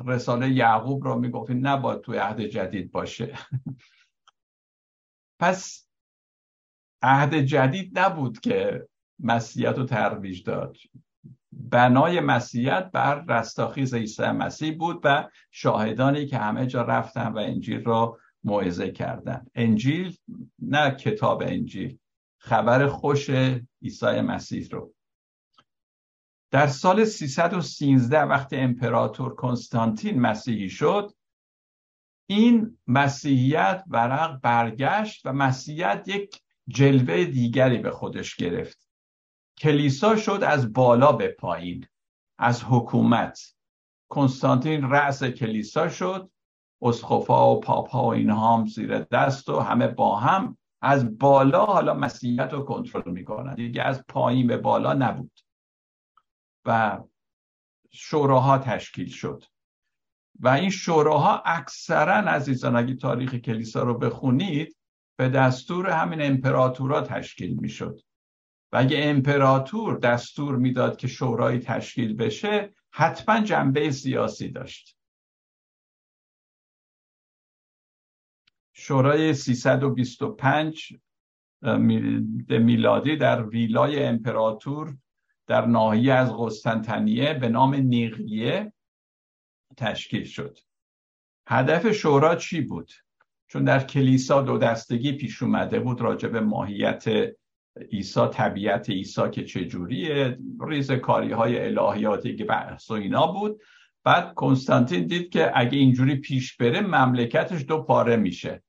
[0.07, 3.39] رساله یعقوب را می‌گفت نباید توی عهد جدید باشه.
[5.41, 5.89] پس
[7.03, 10.77] عهد جدید نبود که مسیحیت رو ترویج داد.
[11.53, 17.85] بنای مسیحیت بر رستاخیز عیسی مسیح بود و شاهدانی که همه جا رفتن و انجیل
[17.85, 19.47] را موعظه کردن.
[19.55, 20.17] انجیل
[20.59, 21.99] نه کتاب انجیل
[22.39, 23.31] خبر خوش
[23.83, 24.95] عیسی مسیح رو.
[26.51, 31.13] در سال 313 وقتی امپراتور کنستانتین مسیحی شد
[32.27, 38.89] این مسیحیت ورق برگشت و مسیحیت یک جلوه دیگری به خودش گرفت.
[39.59, 41.87] کلیسا شد از بالا به پایین
[42.39, 43.39] از حکومت.
[44.09, 46.31] کنستانتین رأس کلیسا شد
[46.83, 51.95] اسخفا و پاپا و اینها هم زیر دست و همه با هم از بالا حالا
[51.95, 53.55] مسیحیت رو کنترل می‌کنن.
[53.55, 55.41] دیگه از پایین به بالا نبود.
[56.67, 57.01] و
[57.93, 59.45] شوراها تشکیل شد.
[60.41, 64.77] و این شوراها اکثرا عزیزان اگه تاریخ کلیسا رو بخونید
[65.19, 68.01] به دستور همین امپراتورا تشکیل می‌شد.
[68.73, 74.97] و اگه امپراتور دستور می‌داد که شورایی تشکیل بشه حتما جنبه سیاسی داشت.
[78.73, 80.93] شورای 325
[82.49, 84.97] میلادی در ویلای امپراتور
[85.47, 88.73] در ناحیه از قسطنطنیه به نام نیقیه
[89.77, 90.59] تشکیل شد.
[91.49, 92.93] هدف شورا چی بود؟
[93.49, 97.05] چون در کلیسا دو دستگی پیش اومده بود راجع به ماهیت
[97.93, 103.61] عیسی طبیعت عیسی که چجوریه ریز کاری های الهیاتی که بحث و اینا بود.
[104.05, 108.63] بعد کنستانتین دید که اگه اینجوری پیش بره مملکتش دو پاره میشه.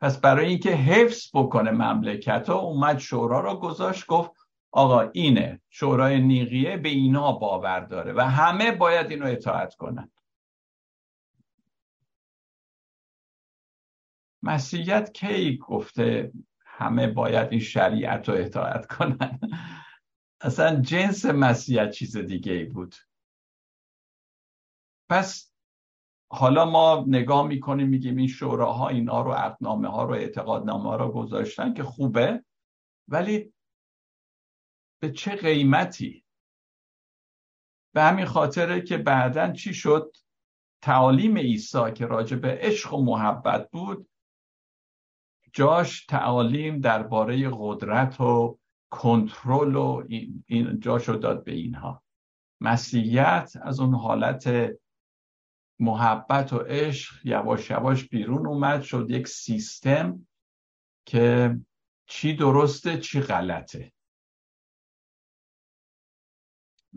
[0.00, 4.30] پس برای اینکه حفظ بکنه مملکت ها اومد شورا را گذاشت گفت
[4.70, 10.10] آقا اینه شورای نیقیه به اینا باور داره و همه باید اینو اطاعت کنن.
[14.42, 16.32] مسیحیت کی گفته
[16.66, 19.40] همه باید این شریعت رو اطاعت کنن؟
[20.40, 22.94] اصلا جنس مسیحیت چیز دیگه ای بود.
[25.08, 25.52] پس
[26.30, 31.12] حالا ما نگاه می‌کنیم میگیم این شوراها اینا رو عقدنامه ها رو اعتقادنامه ها رو
[31.12, 32.44] گذاشتن که خوبه.
[33.08, 33.52] ولی
[35.00, 36.24] به چه قیمتی؟
[37.94, 40.16] به همین خاطره که بعدا چی شد؟
[40.82, 44.08] تعالیم عیسی که راجع به عشق و محبت بود
[45.52, 48.58] جاش تعالیم درباره قدرت و
[48.90, 50.04] کنترل و
[50.46, 52.02] این جاشو داد به اینها.
[52.60, 54.48] مسیحیت از اون حالت
[55.80, 60.26] محبت و عشق یواش یواش بیرون اومد شد یک سیستم
[61.06, 61.56] که
[62.06, 63.92] چی درسته چی غلطه.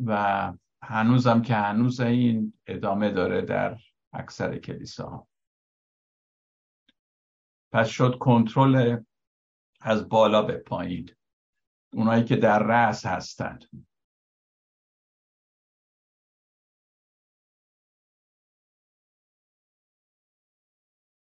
[0.06, 3.78] و هنوزم که هنوز این ادامه داره در
[4.14, 5.28] اکثر کلیساها.
[7.72, 9.04] پس شد کنترل
[9.82, 11.16] از بالا به پایین.
[11.94, 13.89] اونایی که در رأس هستند.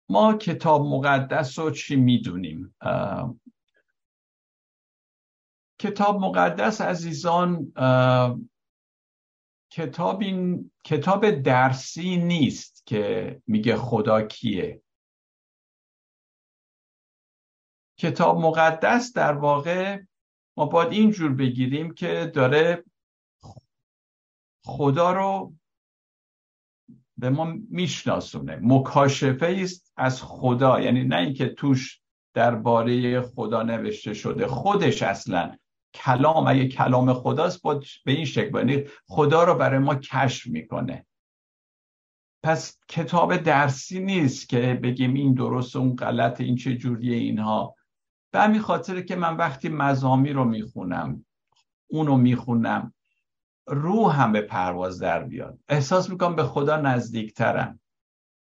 [0.08, 2.74] ما کتاب مقدس رو چی می‌دونیم؟
[5.78, 7.72] کتاب مقدس عزیزان
[9.70, 14.82] کتاب این کتاب درسی نیست که میگه خدا کیه.
[17.98, 20.02] کتاب مقدس در واقع
[20.56, 22.84] ما باید اینجور بگیریم که داره
[24.64, 25.54] خدا رو
[27.18, 28.58] به ما میشناسونه.
[28.62, 30.80] مکاشفه است از خدا.
[30.80, 32.00] یعنی نه اینکه توش
[32.34, 34.46] درباره خدا نوشته شده.
[34.46, 35.56] خودش اصلا
[35.94, 36.46] کلام.
[36.46, 41.06] اگه کلام خداست باید به این شکل یعنی خدا رو برای ما کشف می‌کنه.
[42.42, 47.74] پس کتاب درسی نیست که بگیم این درست اون غلط این چه جوریه اینها.
[48.32, 51.24] به همین خاطره که من وقتی مزامی رو می‌خونم
[51.90, 52.94] اونو می‌خونم.
[53.66, 55.58] روح هم به پرواز در بیاد.
[55.68, 57.80] احساس می‌کنم به خدا نزدیکترم.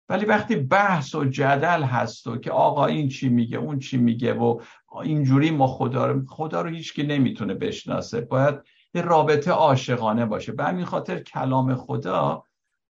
[0.08, 4.34] ولی وقتی بحث و جدل هست و که آقا این چی میگه اون چی میگه
[4.34, 4.60] و
[5.02, 8.20] اینجوری ما خدا رو خدا رو هیچکی نمی‌تونه بشناسه.
[8.20, 8.54] باید
[8.94, 10.52] یه رابطه عاشقانه باشه.
[10.52, 12.44] به همین خاطر کلام خدا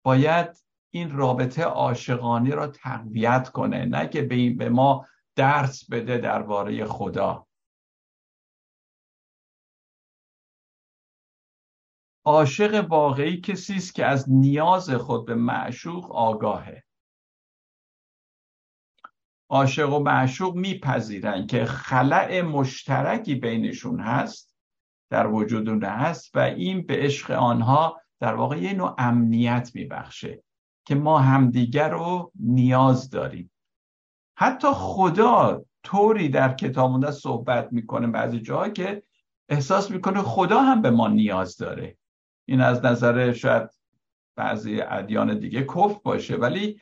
[0.04, 3.86] باید این رابطه عاشقانه را تقویت کنه.
[3.86, 7.48] نه که به, به ما درس بده درباره خدا.
[12.26, 16.84] عاشق واقعی کسی است که از نیاز خود به معشوق آگاهه.
[19.50, 24.56] عاشق و معشوق میپذیرن که خلع مشترکی بینشون هست
[25.10, 30.44] در وجود هست و این به عشق آنها در واقع یه نوع امنیت میبخشه
[30.86, 33.52] که ما همدیگر رو نیاز داریم.
[34.38, 39.04] حتی خدا طوری در کتاب صحبت می‌کنه بعضی جاها که
[39.50, 41.99] احساس می‌کنه خدا هم به ما نیاز داره.
[42.50, 43.70] این از نظر شاید
[44.36, 46.82] بعضی ادیان دیگه کف باشه ولی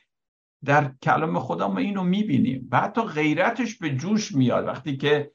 [0.65, 5.31] در کلام خدا ما اینو می‌بینیم و حتی غیرتش به جوش میاد وقتی که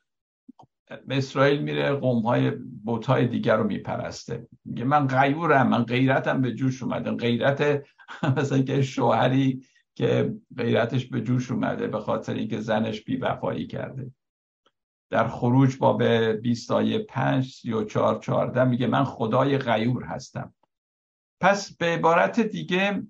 [1.07, 2.51] به اسرائیل میره قوم های
[2.85, 4.49] بوت های دیگر رو میپرسته.
[4.65, 7.85] میگه من غیورم من غیرتم به جوش اومده غیرت
[8.37, 9.63] مثلا که شوهری
[9.95, 14.11] که غیرتش به جوش اومده به خاطر اینکه زنش بیوفایی کرده.
[15.13, 20.55] در خروج باب 20 آیه 5 34 14 میگه من خدای غیور هستم.
[21.41, 23.07] پس به عبارت دیگه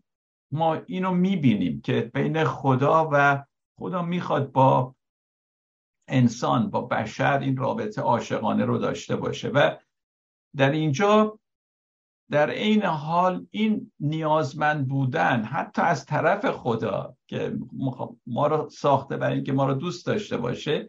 [0.52, 3.44] ما اینو می‌بینیم که بین خدا و
[3.78, 4.94] خدا می‌خواد با
[6.08, 9.48] انسان با بشر این رابطه عاشقانه رو داشته باشه.
[9.48, 9.76] و
[10.56, 11.38] در اینجا
[12.30, 17.58] در عین حال این نیازمند بودن حتی از طرف خدا که
[18.26, 20.88] ما رو ساخته برای اینکه ما رو دوست داشته باشه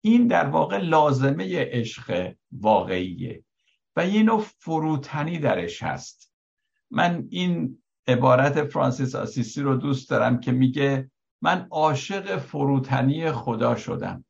[0.00, 3.44] این در واقع لازمه عشق واقعیه
[3.96, 6.32] و یه نوع فروتنی درش هست.
[6.90, 11.10] من این عبارت فرانسیس آسیسی رو دوست دارم که میگه
[11.42, 14.24] من عاشق فروتنی خدا شدم.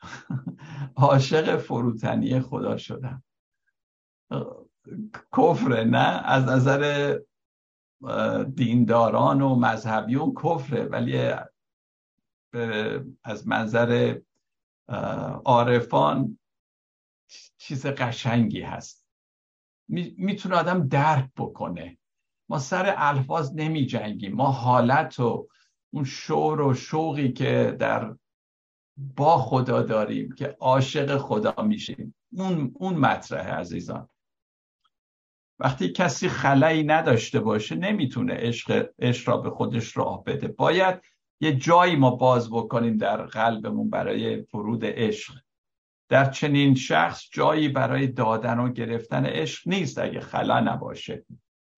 [0.96, 3.22] عاشق فروتنی خدا شدم.
[5.36, 7.14] کفره نه؟ از نظر
[8.54, 11.32] دینداران و مذهبیون کفره ولی
[13.24, 14.18] از منظر
[15.44, 16.38] عارفان
[17.58, 19.06] چیز قشنگی هست.
[19.88, 21.98] می‌تونه آدم درک بکنه.
[22.48, 25.48] ما سر الفاظ نمی جنگیم ما حالت و
[25.92, 28.16] اون شور و شوقی که در
[28.96, 32.14] با خدا داریم که عاشق خدا میشیم.
[32.32, 34.08] اون, اون مطرحه عزیزان.
[35.58, 38.90] وقتی کسی خلایی نداشته باشه نمی‌تونه عشق,
[39.28, 40.48] را به خودش راه بده.
[40.48, 41.00] باید
[41.40, 45.34] یه جایی ما باز بکنیم در قلبمون برای فرود عشق.
[46.08, 51.26] در چنین شخص جایی برای دادن و گرفتن عشق نیست اگه خلا نباشه.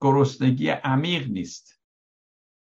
[0.00, 1.80] گرسنگی عمیق نیست.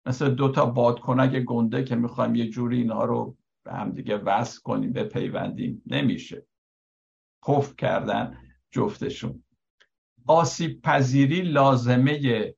[0.06, 4.60] مثل دو تا بادکنک گنده که می‌خوایم یه جوری اینها رو به هم دیگه وصل
[4.60, 6.46] کنیم به پیوندیم نمیشه.
[7.42, 8.38] خوف کردن
[8.70, 9.44] جفتشون.
[10.26, 12.54] آسیب پذیری لازمه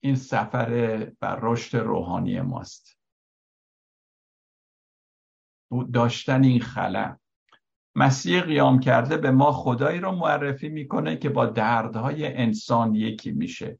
[0.00, 3.01] این سفر بر رشد روحانی ماست.
[5.92, 7.20] داشتن این خلم
[7.94, 13.78] مسیح قیام کرده به ما خدایی رو معرفی می‌کنه که با دردهای انسان یکی میشه.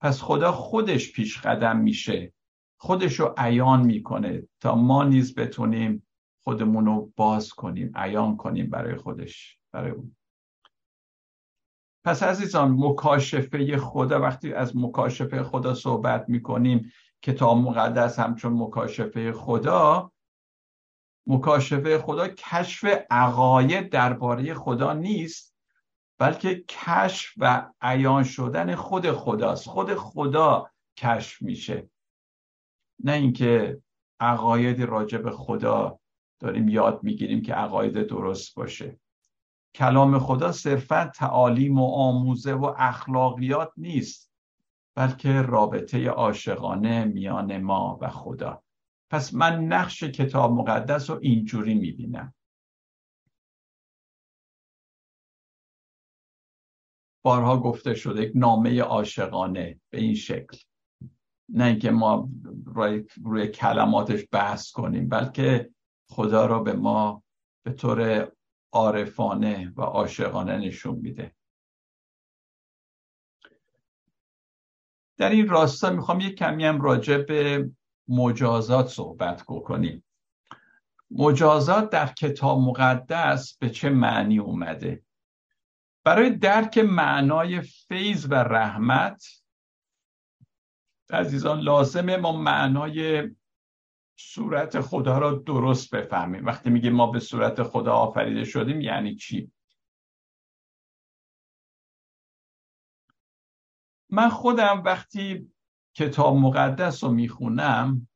[0.00, 2.32] پس خدا خودش پیش قدم میشه.
[2.80, 6.06] خودش رو عیان می‌کنه تا ما نیز بتونیم
[6.44, 10.16] خودمون رو باز کنیم عیان کنیم برای خودش برای اون.
[12.04, 16.92] پس عزیزان مکاشفه خدا وقتی از مکاشفه خدا صحبت می‌کنیم
[17.22, 20.12] کتاب مقدس همچون مکاشفه خدا
[21.28, 25.56] مکاشفه خدا کشف عقاید درباره خدا نیست
[26.18, 29.68] بلکه کشف و عیان شدن خود خداست.
[29.68, 31.90] خود خدا کشف میشه.
[33.04, 33.82] نه اینکه
[34.20, 35.98] عقاید راجع به خدا
[36.40, 39.00] داریم یاد می‌گیریم که عقاید درست باشه.
[39.74, 44.32] کلام خدا صرفا تعالیم و آموزه و اخلاقیات نیست
[44.94, 48.62] بلکه رابطه عاشقانه میان ما و خدا.
[49.10, 52.34] پس من نقش کتاب مقدس رو اینجوری می‌بینم.
[57.22, 60.58] بارها گفته شده یک نامه عاشقانه به این شکل.
[61.48, 62.28] نه اینکه ما
[62.66, 65.70] روی, روی کلماتش بحث کنیم بلکه
[66.10, 67.22] خدا را به ما
[67.64, 68.32] به طور
[68.72, 71.34] عارفانه و عاشقانه نشون میده.
[75.16, 77.70] در این راستا می‌خوام یک کمی هم راجع به
[78.08, 80.04] مجازات صحبت کنیم
[81.10, 85.02] مجازات در کتاب مقدس به چه معنی اومده؟
[86.04, 89.26] برای درک معنای فیض و رحمت
[91.10, 93.30] عزیزان لازمه ما معنای
[94.16, 96.46] صورت خدا را درست بفهمیم.
[96.46, 99.52] وقتی میگه ما به صورت خدا آفریده شدیم یعنی چی؟
[104.10, 105.52] من خودم وقتی
[105.98, 108.08] کتاب مقدس رو می‌خونم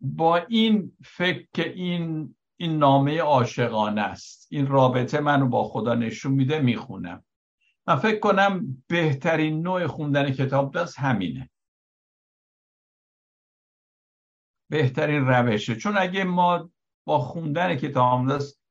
[0.00, 4.48] با این فکر که این این نامه عاشقانه است.
[4.50, 7.24] این رابطه منو با خدا نشون میده می‌خونم.
[7.86, 11.50] من فکر کنم بهترین نوع خوندن کتاب دست همینه.
[14.70, 15.76] بهترین روشه.
[15.76, 16.70] چون اگه ما
[17.04, 18.62] با خوندن کتاب دست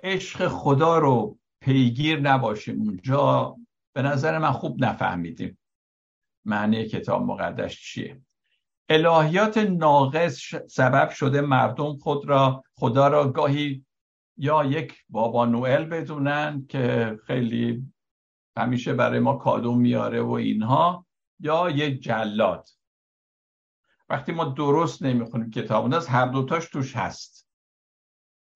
[0.00, 3.56] عشق خدا رو پیگیر نباشیم اونجا
[3.92, 5.58] به نظر من خوب نفهمیدیم
[6.44, 8.20] معنی کتاب مقدس چیه.
[8.88, 13.84] الهیات ناقص سبب شده مردم خود را خدا را گاهی
[14.36, 17.92] یا یک بابا نوئل بدونن که خیلی
[18.56, 21.06] همیشه برای ما کادو میاره و اینها
[21.40, 22.66] یا یک جلاد.
[24.08, 27.45] وقتی ما درست نمی‌خونیم کتاب از هر دوتاش توش هست.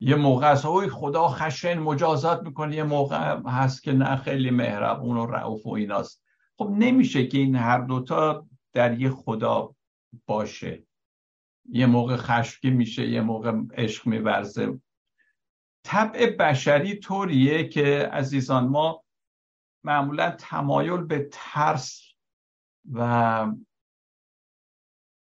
[0.00, 2.76] یه موقع است اوی خدا خشن مجازات می‌کنه.
[2.76, 6.22] یه موقع هست که نه خیلی مهربون و رعوف و ایناست.
[6.58, 9.74] خب نمیشه که این هر دوتا در یه خدا
[10.26, 10.86] باشه.
[11.68, 14.80] یه موقع خشکی میشه یه موقع عشق میورزه.
[15.84, 19.04] طبع بشری طوریه که عزیزان ما
[19.84, 22.02] معمولا تمایل به ترس
[22.92, 23.52] و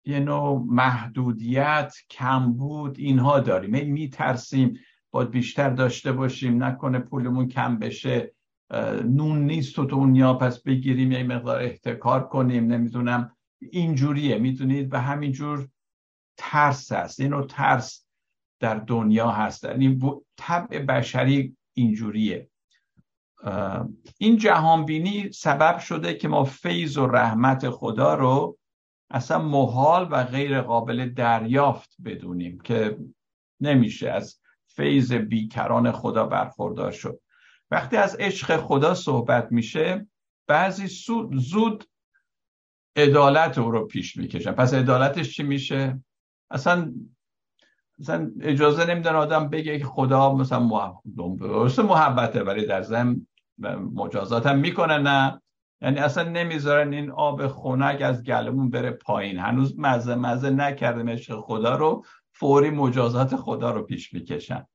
[0.05, 3.71] یه نوع محدودیت کمبود اینها داریم.
[3.71, 4.79] می میترسیم
[5.11, 8.35] باید بیشتر داشته باشیم نکنه پولمون کم بشه.
[9.05, 12.67] نون نیست تو دنیا پس بگیریم یه مقدار احتکار کنیم.
[12.67, 13.37] نمی‌دونم.
[13.61, 14.39] اینجوریه.
[14.39, 15.69] می‌دونید؟ و همینجور
[16.37, 17.21] ترس هست.
[17.21, 18.07] اینو ترس
[18.61, 19.65] در دنیا هست.
[19.65, 20.01] یعنی
[20.37, 22.49] طبع بشری اینجوریه.
[24.19, 28.59] این جهانبینی سبب شده که ما فیض و رحمت خدا رو
[29.13, 32.99] اصلا محال و غیر قابل دریافت بدونیم که
[33.61, 37.21] نمیشه از فیض بیکران خدا برخوردار شد.
[37.71, 40.07] وقتی از عشق خدا صحبت میشه
[40.47, 40.87] بعضی
[41.33, 41.85] زود
[42.97, 44.53] عدالت او رو پیش می‌کشن.
[44.53, 46.01] پس عدالتش چی میشه؟
[46.51, 46.95] اصلا
[47.99, 50.61] مثلا اجازه نمیدن آدم بگه که خدا مثلا
[51.81, 53.27] محبته ولی در زم
[53.95, 55.42] مجازات هم می‌کنه نه.
[55.83, 59.39] یعنی اصلا نمی‌ذارن این آب خنک از گلمون بره پایین.
[59.39, 64.67] هنوز مزه مزه نکرده عشق خدا رو فوری مجازات خدا رو پیش می‌کشن.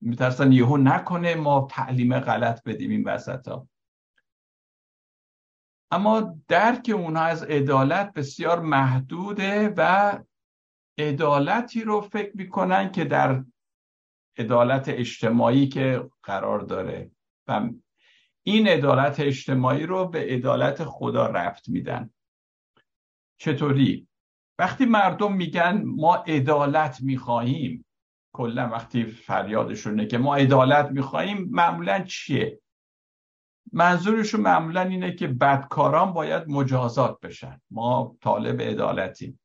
[0.00, 3.68] میترسن یهو نکنه ما تعلیم غلط بدیم این وسط ها
[5.90, 10.18] اما درک اونها از عدالت بسیار محدوده و
[10.98, 13.44] عدالتی رو فکر می‌کنن که در
[14.38, 17.10] عدالت اجتماعی که قرار داره
[17.48, 17.68] و
[18.46, 22.10] این عدالت اجتماعی رو به عدالت خدا رفت میدن.
[23.40, 24.08] چطوری؟
[24.58, 27.84] وقتی مردم میگن ما عدالت می‌خواهیم
[28.34, 32.60] کلا وقتی فریادشونه که ما عدالت می‌خواهیم معمولا چیه؟
[33.72, 37.60] منظورشون معمولا اینه که بدکاران باید مجازات بشن.
[37.70, 39.40] ما طالب عدالتیم.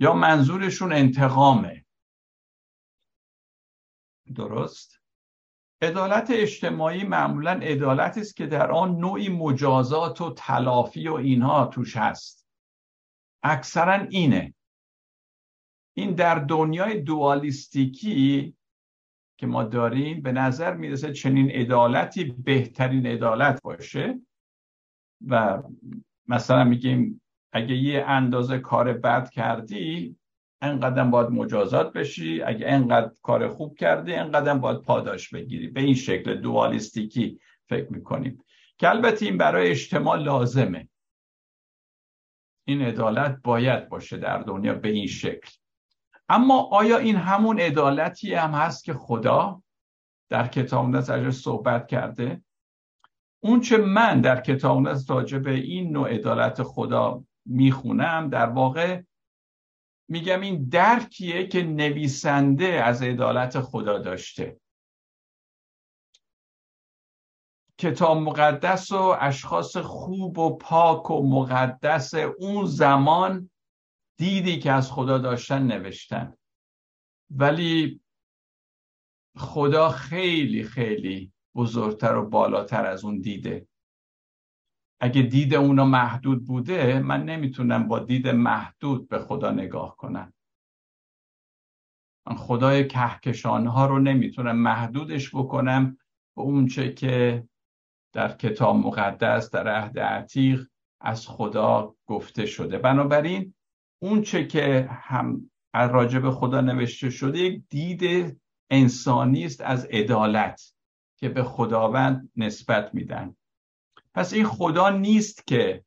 [0.00, 1.84] یا منظورشون انتقامه.
[4.34, 4.95] درست؟
[5.82, 11.96] عدالت اجتماعی معمولا عدالتی است که در آن نوعی مجازات و تلافی و اینها توش
[11.96, 12.46] هست.
[13.42, 14.54] اکثرا اینه.
[15.96, 18.56] این در دنیای دوالیستیکی
[19.38, 24.20] که ما داریم به نظر می‌رسه چنین عدالتی بهترین عدالت باشه
[25.26, 25.62] و
[26.26, 27.22] مثلا میگیم
[27.52, 30.16] اگه یه اندازه کار بد کردی
[30.60, 35.68] انقدر باید مجازات بشی اگه انقدر کار خوب کردی انقدر باید پاداش بگیری.
[35.68, 38.44] به این شکل دوالیستیکی فکر می‌کنیم.
[38.78, 40.88] که البته این برای اجتماع لازمه.
[42.64, 45.50] این عدالت باید باشه در دنیا به این شکل.
[46.28, 49.62] اما آیا این همون عدالتی هم هست که خدا
[50.28, 52.42] در کتاب مقدس صحبت کرده؟
[53.40, 59.02] اون چه من در کتاب مقدس راجع به این نوع عدالت خدا می‌خونم در واقع
[60.08, 64.60] میگم این درکیه که نویسنده از عدالت خدا داشته.
[67.78, 73.50] کتاب مقدس و اشخاص خوب و پاک و مقدس اون زمان
[74.18, 76.36] دیدی که از خدا داشتن نوشتن.
[77.30, 78.00] ولی
[79.36, 83.66] خدا خیلی خیلی بزرگتر و بالاتر از اون دیده.
[85.00, 90.32] اگه دید اونا محدود بوده من نمی‌تونم با دید محدود به خدا نگاه کنم.
[92.26, 95.98] من خدای کهکشانها رو نمی‌تونم محدودش بکنم
[96.36, 97.44] به اونچه که
[98.12, 100.66] در کتاب مقدس در عهد عتیق
[101.00, 102.78] از خدا گفته شده.
[102.78, 103.54] بنابراین
[104.02, 108.36] اونچه که هم راجب خدا نوشته شده یک دید
[108.70, 110.74] انسانی است از عدالت
[111.18, 113.36] که به خداوند نسبت میدن.
[114.16, 115.84] پس این خدا نیست که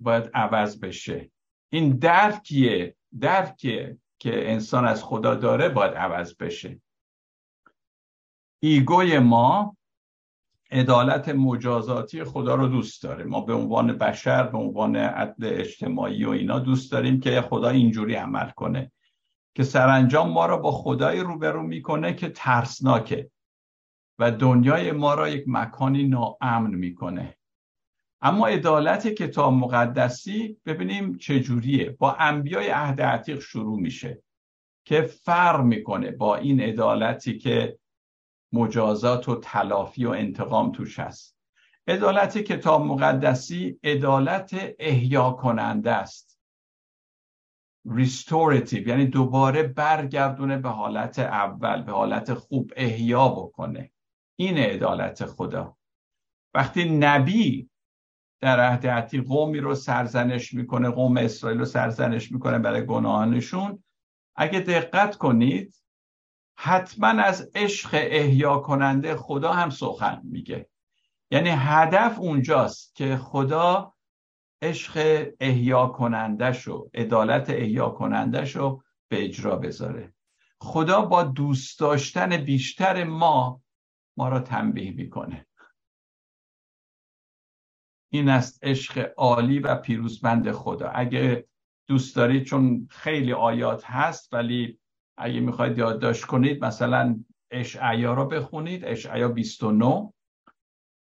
[0.00, 1.30] باید عوض بشه.
[1.72, 6.80] این درکیه درکیه که انسان از خدا داره باید عوض بشه.
[8.62, 9.76] ایگوی ما
[10.70, 13.24] عدالت مجازاتی خدا رو دوست داره.
[13.24, 18.14] ما به عنوان بشر به عنوان عدل اجتماعی و اینا دوست داریم که خدا اینجوری
[18.14, 18.92] عمل کنه.
[19.54, 23.30] که سرانجام ما رو با خدای روبرو می‌کنه که ترسناکه.
[24.18, 27.36] و دنیای ما را یک مکانی ناامن می‌کنه.
[28.22, 34.22] اما عدالت کتاب مقدسی ببینیم چجوریه با انبیای عهد عتیق شروع میشه
[34.84, 37.78] که فرق می‌کنه با این عدالتی که
[38.52, 41.36] مجازات و تلافی و انتقام توش هست.
[41.88, 46.40] عدالت کتاب مقدسی عدالت احیا کننده است.
[47.90, 53.90] ریستورتیو یعنی دوباره برگردونه به حالت اول به حالت خوب احیا بکنه.
[54.36, 55.76] این عدالت خدا.
[56.54, 57.70] وقتی نبی
[58.40, 63.84] در عهد عتیق قومی رو سرزنش می‌کنه قوم اسرائیل رو سرزنش می‌کنه برای گناهانشون
[64.36, 65.74] اگه دقت کنید
[66.58, 70.68] حتما از عشق احیا کننده خدا هم سخن میگه.
[71.30, 73.94] یعنی هدف اونجاست که خدا
[74.62, 80.14] عشق احیا کننده شو عدالت احیا کننده شو به اجرا بذاره.
[80.60, 83.63] خدا با دوست داشتن بیشتر ما
[84.16, 85.46] ما را تنبیه می‌کنه.
[88.12, 90.88] این است عشق عالی و پیروزمند خدا.
[90.88, 91.48] اگه
[91.86, 94.78] دوست دارید چون خیلی آیات هست ولی
[95.18, 98.84] اگه می‌خواید یادداشت کنید مثلا اشعیا رو بخونید.
[98.84, 100.12] اشعیا 29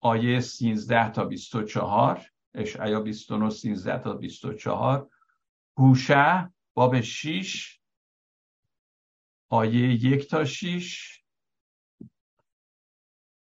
[0.01, 5.09] آیه 13 تا 24 اشعیا 29 13 تا 24
[5.77, 7.79] هوشه باب 6
[9.49, 11.24] آیه 1 تا 6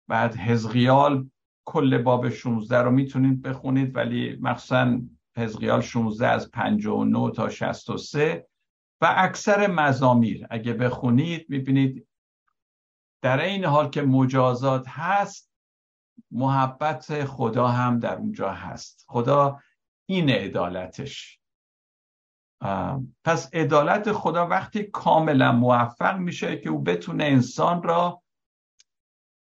[0.08, 1.30] بعد حزقیال
[1.64, 5.00] کل باب 16 رو می‌تونید بخونید ولی مخصوصا
[5.36, 8.46] حزقیال 16 از 59 تا 63
[9.00, 12.08] و اکثر مزامیر اگه بخونید می‌بینید
[13.22, 15.52] در این حال که مجازات هست
[16.30, 19.04] محبت خدا هم در اونجا هست.
[19.08, 19.60] خدا
[20.08, 21.40] این عدالتش.
[23.24, 28.22] پس عدالت خدا وقتی کاملا موفق میشه که او بتونه انسان را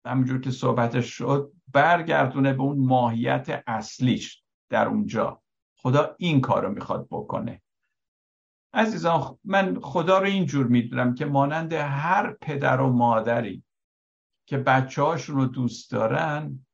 [0.06, 5.42] همونجور که صحبتش شد برگردونه به اون ماهیت اصلیش در اونجا.
[5.76, 7.62] خدا این کار رو می‌خواد بکنه.
[8.74, 13.64] عزیزان من خدا رو اینجور می‌دونم که مانند هر پدر و مادری
[14.46, 16.66] که بچه هاشون رو دوست دارن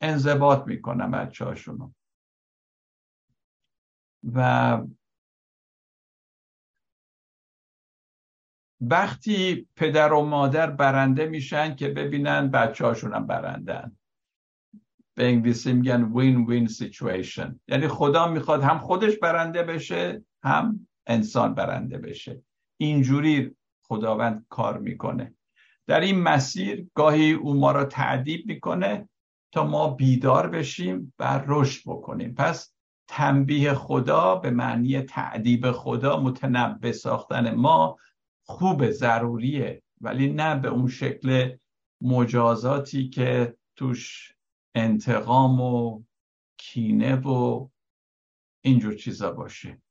[0.00, 1.92] انضباط می‌کنن بچه هاشون رو
[4.34, 4.82] و
[8.80, 13.96] وقتی پدر و مادر برنده میشن که ببینن بچه هاشون هم برندن.
[15.16, 21.54] به انگلیسی میگن وین وین سیچویشن یعنی خدا می‌خواد هم خودش برنده بشه هم انسان
[21.54, 22.42] برنده بشه.
[22.76, 25.34] اینجوری خداوند کار می‌کنه.
[25.86, 29.08] در این مسیر گاهی او ما را تعدیب می‌کنه
[29.52, 32.34] تا ما بیدار بشیم و رشد بکنیم.
[32.34, 32.74] پس
[33.08, 37.98] تنبیه خدا به معنی تعدیب خدا متنبه ساختن ما
[38.44, 41.56] خوب ضروریه ولی نه به اون شکل
[42.00, 44.34] مجازاتی که توش
[44.74, 46.04] انتقام و
[46.56, 47.68] کینه و
[48.64, 49.82] اینجور چیزا باشه.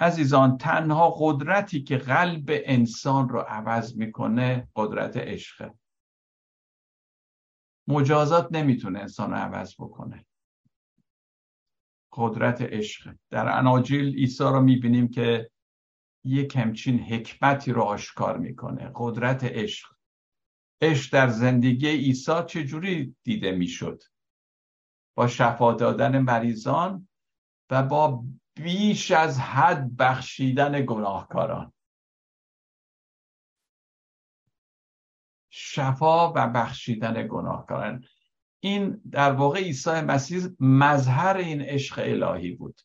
[0.00, 5.74] عزیزان تنها قدرتی که قلب انسان رو عوض می‌کنه قدرت عشقه
[7.88, 10.26] مجازات نمی‌تونه انسان رو عوض بکنه.
[12.12, 13.14] قدرت عشق.
[13.30, 15.50] در اناجیل عیسی رو می‌بینیم که
[16.24, 19.94] یک همچین حکمتی رو آشکار می‌کنه قدرت عشق.
[20.80, 24.02] عشق در زندگی عیسی چجوری دیده می‌شد؟
[25.16, 27.08] با شفا دادن مریضان
[27.70, 31.72] و با بیش از حد بخشیدن گناهکاران.
[35.50, 38.04] شفا و بخشیدن گناهکاران.
[38.60, 42.80] این در واقع عیسی مسیح مظهر این عشق الهی بود.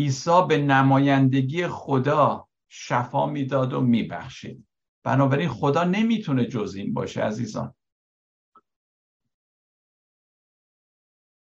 [0.00, 4.66] عیسی به نمایندگی خدا شفا می‌داد و میبخشید.
[5.02, 7.74] بنابراین خدا نمی‌تونه جز این باشه عزیزان.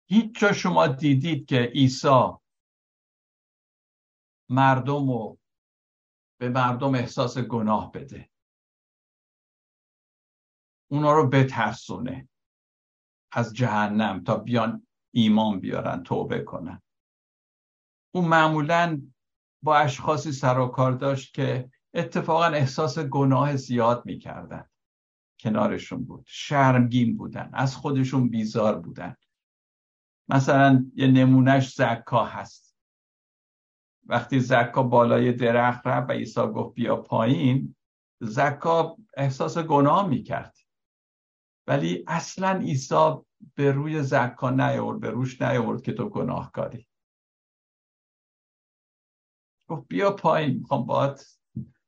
[0.09, 2.31] هیچ جا شما دیدید که عیسی
[4.49, 5.37] مردم رو
[6.39, 8.29] به مردم احساس گناه بده.
[10.91, 12.29] اونا رو بترسونه.
[13.31, 16.81] از جهنم تا بیان ایمان بیارن توبه کنن.
[18.16, 19.01] اون معمولا
[19.64, 24.66] با اشخاصی سر و کار داشت که اتفاقا احساس گناه زیاد می‌کردن.
[25.39, 26.24] کنارشون بود.
[26.28, 27.49] شرمگین بودن.
[27.53, 29.16] از خودشون بیزار بودن.
[30.30, 32.78] مثلا یه نمونهش زکا هست.
[34.05, 37.76] وقتی زکا بالای درخت رفت و عیسی گفت بیا پایین
[38.22, 40.57] زکا احساس گناه می‌کرد.
[41.68, 43.14] ولی اصلا عیسی
[43.55, 46.88] به روی زکا نیورد به روش نیورد که تو گناهکاری.
[49.68, 51.26] گفت بیا پایین می‌خوام باید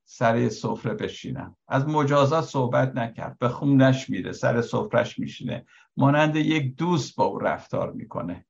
[0.06, 1.58] سر سفره بشینم.
[1.68, 5.66] از مجازات صحبت نکرد به خونش میره سر سفرش میشینه.
[5.98, 8.46] مانند یک دوست با او رفتار می‌کنه.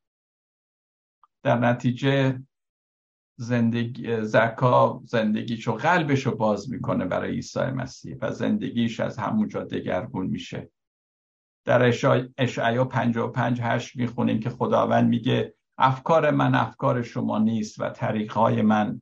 [1.43, 2.41] در نتیجه
[3.38, 10.71] زندگی زکا زندگیشو قلبشو باز می‌کنه برای عیسی مسیح و زندگیش از همونجا دگرگون میشه.
[11.65, 11.82] در
[12.38, 19.01] اشعیا 55 هشت می‌خونیم که خداوند میگه افکار من افکار شما نیست و طریقهای من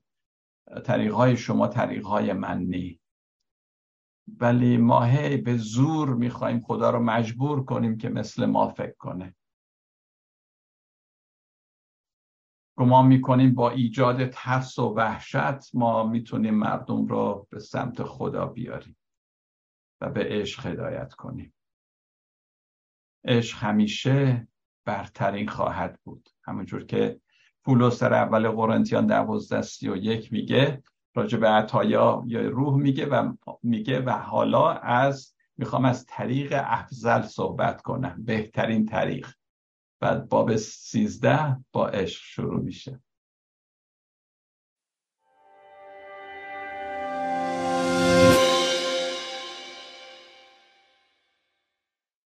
[0.80, 3.00] طریقهای شما طریقهای من نی
[4.40, 9.36] ولی ما هی به زور می‌خوایم خدا رو مجبور کنیم که مثل ما فکر کنه.
[12.78, 18.98] گمان می‌کنیم با ایجاد ترس و وحشت ما می‌تونیم مردم رو به سمت خدا بیاریم
[20.02, 21.54] و به عشق هدایت کنیم.
[23.26, 24.48] عشق همیشه
[24.86, 26.30] برترین خواهد بود.
[26.44, 27.22] همونجور که
[27.66, 30.84] پولس در اول قرنتیان دوازده سی و یک میگه
[31.16, 33.34] راجع به عطایا یا روح میگه و
[33.64, 39.28] میگه و حالا از می‌خوام از طریق افضل صحبت کنم بهترین طریق.
[40.00, 43.00] بعد باب سیزده با عشق شروع میشه.